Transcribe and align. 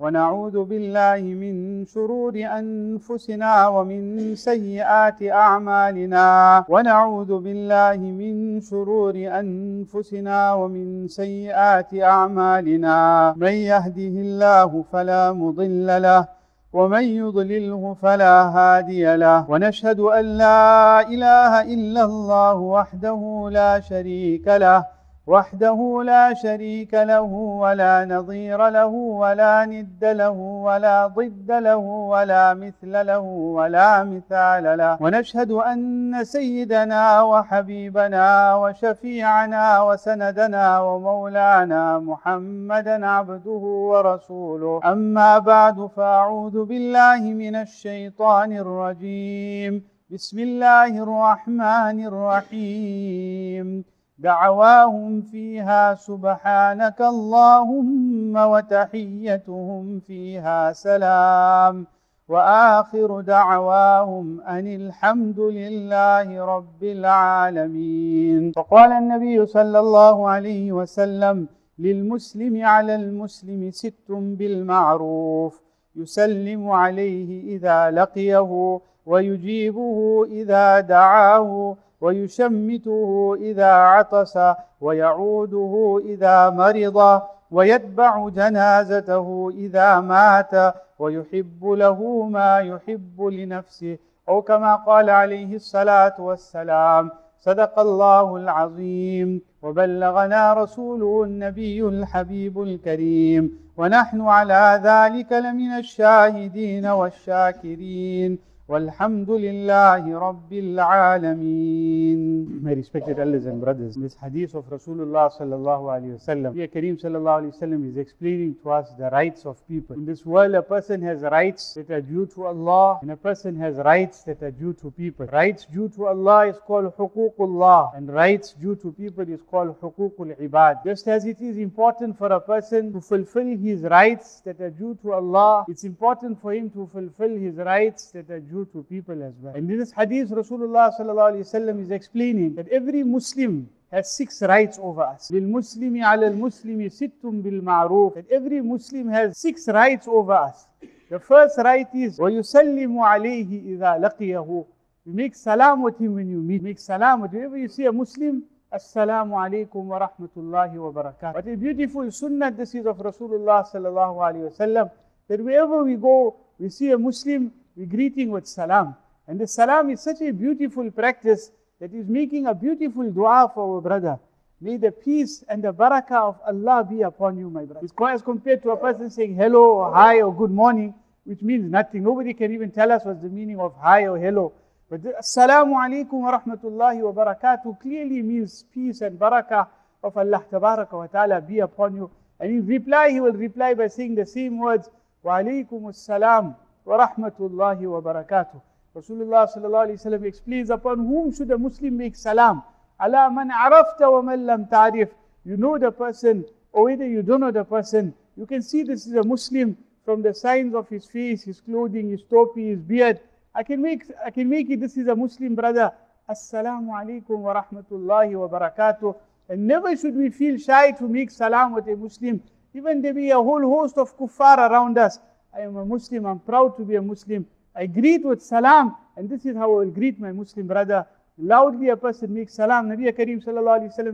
ونعوذ 0.00 0.64
بالله 0.64 1.20
من 1.22 1.84
شرور 1.84 2.34
أنفسنا 2.36 3.68
ومن 3.68 4.34
سيئات 4.34 5.22
أعمالنا. 5.22 6.64
ونعوذ 6.68 7.38
بالله 7.38 7.96
من 7.96 8.60
شرور 8.60 9.14
أنفسنا 9.14 10.52
ومن 10.54 11.08
سيئات 11.08 11.94
أعمالنا. 11.94 12.96
من 13.36 13.52
يهده 13.52 14.14
الله 14.26 14.84
فلا 14.92 15.32
مضل 15.32 16.02
له 16.02 16.28
ومن 16.72 17.02
يضلله 17.02 17.96
فلا 18.02 18.34
هادي 18.56 19.16
له. 19.16 19.50
ونشهد 19.50 20.00
أن 20.00 20.24
لا 20.24 21.00
إله 21.14 21.52
إلا 21.74 22.02
الله 22.04 22.54
وحده 22.54 23.48
لا 23.50 23.80
شريك 23.80 24.46
له. 24.48 24.97
وحده 25.28 26.02
لا 26.04 26.34
شريك 26.34 26.94
له 26.94 27.22
ولا 27.62 28.04
نظير 28.04 28.68
له 28.68 28.86
ولا 29.22 29.64
ند 29.64 30.04
له 30.04 30.30
ولا 30.68 31.06
ضد 31.06 31.50
له 31.50 31.76
ولا 31.76 32.54
مثل 32.54 33.06
له 33.06 33.18
ولا 33.58 34.04
مثال 34.04 34.78
له. 34.78 34.96
ونشهد 35.00 35.50
أن 35.50 36.24
سيدنا 36.24 37.22
وحبيبنا 37.22 38.54
وشفيعنا 38.54 39.82
وسندنا 39.82 40.80
ومولانا 40.80 41.98
محمدا 41.98 43.06
عبده 43.06 43.64
ورسوله. 43.92 44.80
أما 44.84 45.38
بعد 45.38 45.86
فأعوذ 45.96 46.64
بالله 46.64 47.20
من 47.20 47.56
الشيطان 47.56 48.52
الرجيم. 48.52 49.84
بسم 50.10 50.38
الله 50.38 51.02
الرحمن 51.02 52.06
الرحيم. 52.10 53.97
دعواهم 54.18 55.20
فيها 55.22 55.94
سبحانك 55.94 57.00
اللهم 57.00 58.36
وتحيتهم 58.36 60.00
فيها 60.00 60.72
سلام. 60.72 61.86
وآخر 62.28 63.20
دعواهم 63.20 64.40
أن 64.40 64.66
الحمد 64.66 65.40
لله 65.40 66.44
رب 66.44 66.82
العالمين. 66.82 68.52
فقال 68.52 68.92
النبي 68.92 69.46
صلى 69.46 69.78
الله 69.78 70.28
عليه 70.28 70.72
وسلم 70.72 71.46
للمسلم 71.78 72.64
على 72.64 72.94
المسلم 72.94 73.70
ست 73.70 74.10
بالمعروف. 74.10 75.60
يسلم 75.96 76.70
عليه 76.70 77.56
إذا 77.56 77.90
لقيه 77.90 78.80
ويجيبه 79.06 80.26
إذا 80.30 80.80
دعاه 80.80 81.76
ويشمته 82.00 83.36
إذا 83.40 83.72
عطس 83.72 84.38
ويعوده 84.80 86.00
إذا 86.04 86.50
مرض 86.50 87.22
ويتبع 87.50 88.28
جنازته 88.28 89.50
إذا 89.54 90.00
مات 90.00 90.74
ويحب 90.98 91.64
له 91.64 92.28
ما 92.32 92.58
يحب 92.58 93.22
لنفسه 93.22 93.98
أو 94.28 94.42
كما 94.42 94.76
قال 94.76 95.10
عليه 95.10 95.56
الصلاة 95.56 96.14
والسلام 96.18 97.10
صدق 97.40 97.78
الله 97.78 98.36
العظيم 98.36 99.40
وبلغنا 99.62 100.52
رسوله 100.52 101.24
النبي 101.24 101.82
الحبيب 101.82 102.62
الكريم 102.62 103.58
ونحن 103.76 104.20
على 104.20 104.80
ذلك 104.84 105.32
لمن 105.32 105.70
الشاهدين 105.78 106.86
والشاكرين 106.86 108.38
والحمد 108.67 109.29
لله 109.29 110.19
رب 110.19 110.53
العالمين 110.53 112.23
My 112.63 112.71
respected 112.71 113.19
elders 113.19 113.45
and 113.45 113.59
brothers, 113.59 113.95
this 113.95 114.15
hadith 114.15 114.55
of 114.55 114.63
Rasulullah 114.69 115.29
sallallahu 115.37 115.83
alayhi 115.93 116.13
wa 116.13 116.19
sallam, 116.33 116.53
Nabi 116.55 116.69
Kareem 116.73 116.95
sallallahu 116.97 117.41
alayhi 117.41 117.51
wa 117.51 117.59
sallam 117.67 117.89
is 117.89 117.97
explaining 117.97 118.55
to 118.63 118.71
us 118.71 118.93
the 118.97 119.09
rights 119.09 119.45
of 119.45 119.67
people. 119.67 119.97
In 119.97 120.05
this 120.05 120.25
world, 120.25 120.55
a 120.55 120.61
person 120.61 121.01
has 121.01 121.23
rights 121.23 121.73
that 121.73 121.91
are 121.91 121.99
due 121.99 122.25
to 122.27 122.45
Allah, 122.45 122.99
and 123.01 123.11
a 123.11 123.17
person 123.17 123.57
has 123.57 123.75
rights 123.75 124.23
that 124.23 124.41
are 124.41 124.51
due 124.51 124.71
to 124.75 124.91
people. 124.91 125.25
Rights 125.25 125.65
due 125.65 125.89
to 125.89 126.07
Allah 126.07 126.47
is 126.47 126.57
called 126.65 126.95
huququllah, 126.95 127.97
and 127.97 128.07
rights 128.13 128.53
due 128.53 128.75
to 128.77 128.93
people 128.93 129.27
is 129.27 129.41
called 129.41 129.77
huququl 129.81 130.39
ibad. 130.39 130.85
Just 130.85 131.09
as 131.09 131.25
it 131.25 131.41
is 131.41 131.57
important 131.57 132.17
for 132.17 132.31
a 132.31 132.39
person 132.39 132.93
to 132.93 133.01
fulfill 133.01 133.57
his 133.57 133.81
rights 133.81 134.39
that 134.45 134.61
are 134.61 134.69
due 134.69 134.97
to 135.01 135.11
Allah, 135.11 135.65
it's 135.67 135.83
important 135.83 136.39
for 136.41 136.53
him 136.53 136.69
to 136.69 136.87
fulfill 136.93 137.35
his 137.35 137.55
rights 137.57 138.11
that 138.11 138.29
are 138.29 138.39
due 138.39 138.56
to 138.57 138.85
people 138.89 139.21
as 139.23 139.33
well. 139.41 139.55
And 139.55 139.69
in 139.69 139.77
this 139.79 139.91
hadith, 139.91 140.29
Rasulullah 140.29 140.91
sallallahu 140.97 141.33
alayhi 141.33 141.53
wa 141.53 141.59
sallam 141.59 141.81
is 141.81 141.91
explaining 141.91 142.55
that 142.55 142.67
every 142.69 143.03
Muslim 143.03 143.69
has 143.91 144.15
six 144.15 144.41
rights 144.41 144.79
over 144.81 145.01
us. 145.01 145.31
للمسلم 145.31 146.03
على 146.03 146.27
المسلم 146.27 146.89
ست 146.89 147.11
بالمعروف. 147.23 148.13
That 148.15 148.31
every 148.31 148.61
Muslim 148.61 149.07
has 149.09 149.37
six 149.37 149.67
rights 149.67 150.07
over 150.07 150.33
us. 150.33 150.67
The 151.09 151.19
first 151.19 151.57
right 151.59 151.87
is 151.93 152.19
ويسلم 152.19 152.99
عليه 152.99 153.77
إذا 153.77 153.99
لقيه. 153.99 154.65
You 155.05 155.13
make 155.13 155.35
salam 155.35 155.81
with 155.81 155.99
him 155.99 156.15
when 156.15 156.29
you 156.29 156.39
meet. 156.39 156.63
Make 156.63 156.79
salam 156.79 157.21
with 157.21 157.33
whenever 157.33 157.57
you 157.57 157.67
see 157.67 157.85
a 157.85 157.91
Muslim. 157.91 158.43
Assalamu 158.73 159.35
alaikum 159.35 159.83
wa 159.85 159.99
rahmatullahi 159.99 160.73
wa 160.73 160.89
barakatuh. 160.91 161.35
What 161.35 161.47
a 161.47 161.55
beautiful 161.55 162.09
sunnah 162.09 162.49
this 162.49 162.73
is 162.73 162.87
of 162.87 162.97
Rasulullah 162.97 163.69
sallallahu 163.71 164.17
alayhi 164.17 164.49
wa 164.49 164.65
sallam. 164.65 164.91
That 165.27 165.39
wherever 165.41 165.83
we 165.83 165.95
go, 165.95 166.35
we 166.57 166.69
see 166.69 166.89
a 166.89 166.97
Muslim, 166.97 167.51
we 167.78 167.86
greeting 167.86 168.30
with 168.30 168.46
salam. 168.46 168.96
And 169.28 169.38
the 169.38 169.46
salam 169.46 169.90
is 169.90 170.00
such 170.00 170.20
a 170.20 170.32
beautiful 170.32 170.90
practice 170.90 171.52
that 171.80 171.94
is 171.94 172.08
making 172.08 172.46
a 172.46 172.54
beautiful 172.54 173.08
dua 173.08 173.50
for 173.54 173.76
our 173.76 173.80
brother. 173.80 174.18
May 174.60 174.78
the 174.78 174.90
peace 174.90 175.44
and 175.48 175.62
the 175.62 175.72
barakah 175.72 176.30
of 176.30 176.40
Allah 176.44 176.84
be 176.84 177.02
upon 177.02 177.38
you, 177.38 177.48
my 177.48 177.64
brother. 177.64 177.80
It's 177.84 177.92
quite 177.92 178.14
as 178.14 178.22
compared 178.22 178.64
to 178.64 178.70
a 178.70 178.76
person 178.76 179.08
saying 179.08 179.36
hello 179.36 179.76
or 179.76 179.94
hi 179.94 180.20
or 180.20 180.34
good 180.34 180.50
morning, 180.50 180.92
which 181.22 181.40
means 181.42 181.70
nothing. 181.70 182.02
Nobody 182.02 182.34
can 182.34 182.52
even 182.52 182.72
tell 182.72 182.90
us 182.90 183.04
what's 183.04 183.22
the 183.22 183.28
meaning 183.28 183.60
of 183.60 183.74
hi 183.80 184.08
or 184.08 184.18
hello. 184.18 184.52
But 184.90 185.04
the 185.04 185.10
assalamu 185.10 185.74
alaikum 185.76 186.14
wa 186.14 186.40
rahmatullahi 186.40 187.00
wa 187.02 187.24
barakatuh 187.24 187.80
clearly 187.80 188.22
means 188.22 188.64
peace 188.74 189.02
and 189.02 189.16
barakah 189.16 189.68
of 190.02 190.16
Allah 190.16 190.44
wa 190.50 191.06
ta'ala 191.06 191.40
be 191.42 191.60
upon 191.60 191.94
you. 191.94 192.10
And 192.40 192.50
in 192.50 192.66
reply, 192.66 193.10
he 193.10 193.20
will 193.20 193.34
reply 193.34 193.74
by 193.74 193.86
saying 193.86 194.16
the 194.16 194.26
same 194.26 194.58
words, 194.58 194.90
wa 195.22 195.38
alaikum 195.38 195.82
assalam 195.82 196.56
wa 196.88 197.06
rahmatullahi 197.06 197.84
wa 197.84 198.00
barakatuh. 198.00 198.60
Rasulullah 198.96 199.46
sallallahu 199.46 199.92
alayhi 199.92 200.20
wa 200.20 200.26
explains 200.26 200.70
upon 200.70 200.98
whom 200.98 201.30
should 201.30 201.50
a 201.50 201.58
Muslim 201.58 201.98
make 201.98 202.16
salam. 202.16 202.62
Ala 202.98 203.30
man 203.30 203.50
arafta 203.50 204.10
wa 204.10 204.22
man 204.22 204.46
lam 204.46 204.66
ta'rif. 204.66 205.10
You 205.44 205.58
know 205.58 205.76
the 205.76 205.90
person 205.92 206.46
or 206.72 206.84
whether 206.84 207.06
you 207.06 207.22
don't 207.22 207.40
know 207.40 207.50
the 207.50 207.64
person. 207.64 208.14
You 208.38 208.46
can 208.46 208.62
see 208.62 208.84
this 208.84 209.06
is 209.06 209.12
a 209.12 209.22
Muslim 209.22 209.76
from 210.06 210.22
the 210.22 210.32
signs 210.32 210.74
of 210.74 210.88
his 210.88 211.04
face, 211.04 211.42
his 211.42 211.60
clothing, 211.60 212.08
his 212.10 212.22
topi, 212.22 212.70
his 212.70 212.80
beard. 212.80 213.20
I 213.54 213.62
can 213.64 213.82
make 213.82 214.04
I 214.24 214.30
can 214.30 214.48
make 214.48 214.70
it 214.70 214.80
this 214.80 214.96
is 214.96 215.08
a 215.08 215.14
Muslim 215.14 215.54
brother. 215.54 215.92
Assalamu 216.26 216.88
alaikum 216.88 217.40
wa 217.40 217.62
rahmatullahi 217.62 218.32
wa 218.32 218.48
barakatuh. 218.48 219.14
And 219.50 219.66
never 219.66 219.94
should 219.94 220.16
we 220.16 220.30
feel 220.30 220.56
shy 220.56 220.92
to 220.92 221.06
make 221.06 221.30
salam 221.30 221.74
with 221.74 221.86
a 221.86 221.96
Muslim. 221.96 222.42
Even 222.72 223.02
there 223.02 223.12
be 223.12 223.30
a 223.30 223.36
whole 223.36 223.60
host 223.60 223.98
of 223.98 224.16
kuffar 224.16 224.70
around 224.70 224.96
us. 224.96 225.18
I 225.58 225.62
am 225.62 225.76
a 225.76 225.84
Muslim, 225.84 226.24
I'm 226.24 226.38
proud 226.38 226.76
to 226.76 226.84
be 226.84 226.94
a 226.94 227.02
Muslim. 227.02 227.44
I 227.74 227.86
greet 227.86 228.24
with 228.24 228.40
salam, 228.40 228.94
and 229.16 229.28
this 229.28 229.44
is 229.44 229.56
how 229.56 229.64
I 229.64 229.84
will 229.84 229.90
greet 229.90 230.20
my 230.20 230.30
Muslim 230.30 230.68
brother. 230.68 231.04
Loudly 231.36 231.88
a 231.88 231.96
person 231.96 232.32
makes 232.32 232.54
salam. 232.54 232.88
Nabi 232.88 233.12
Kareem 233.12 233.42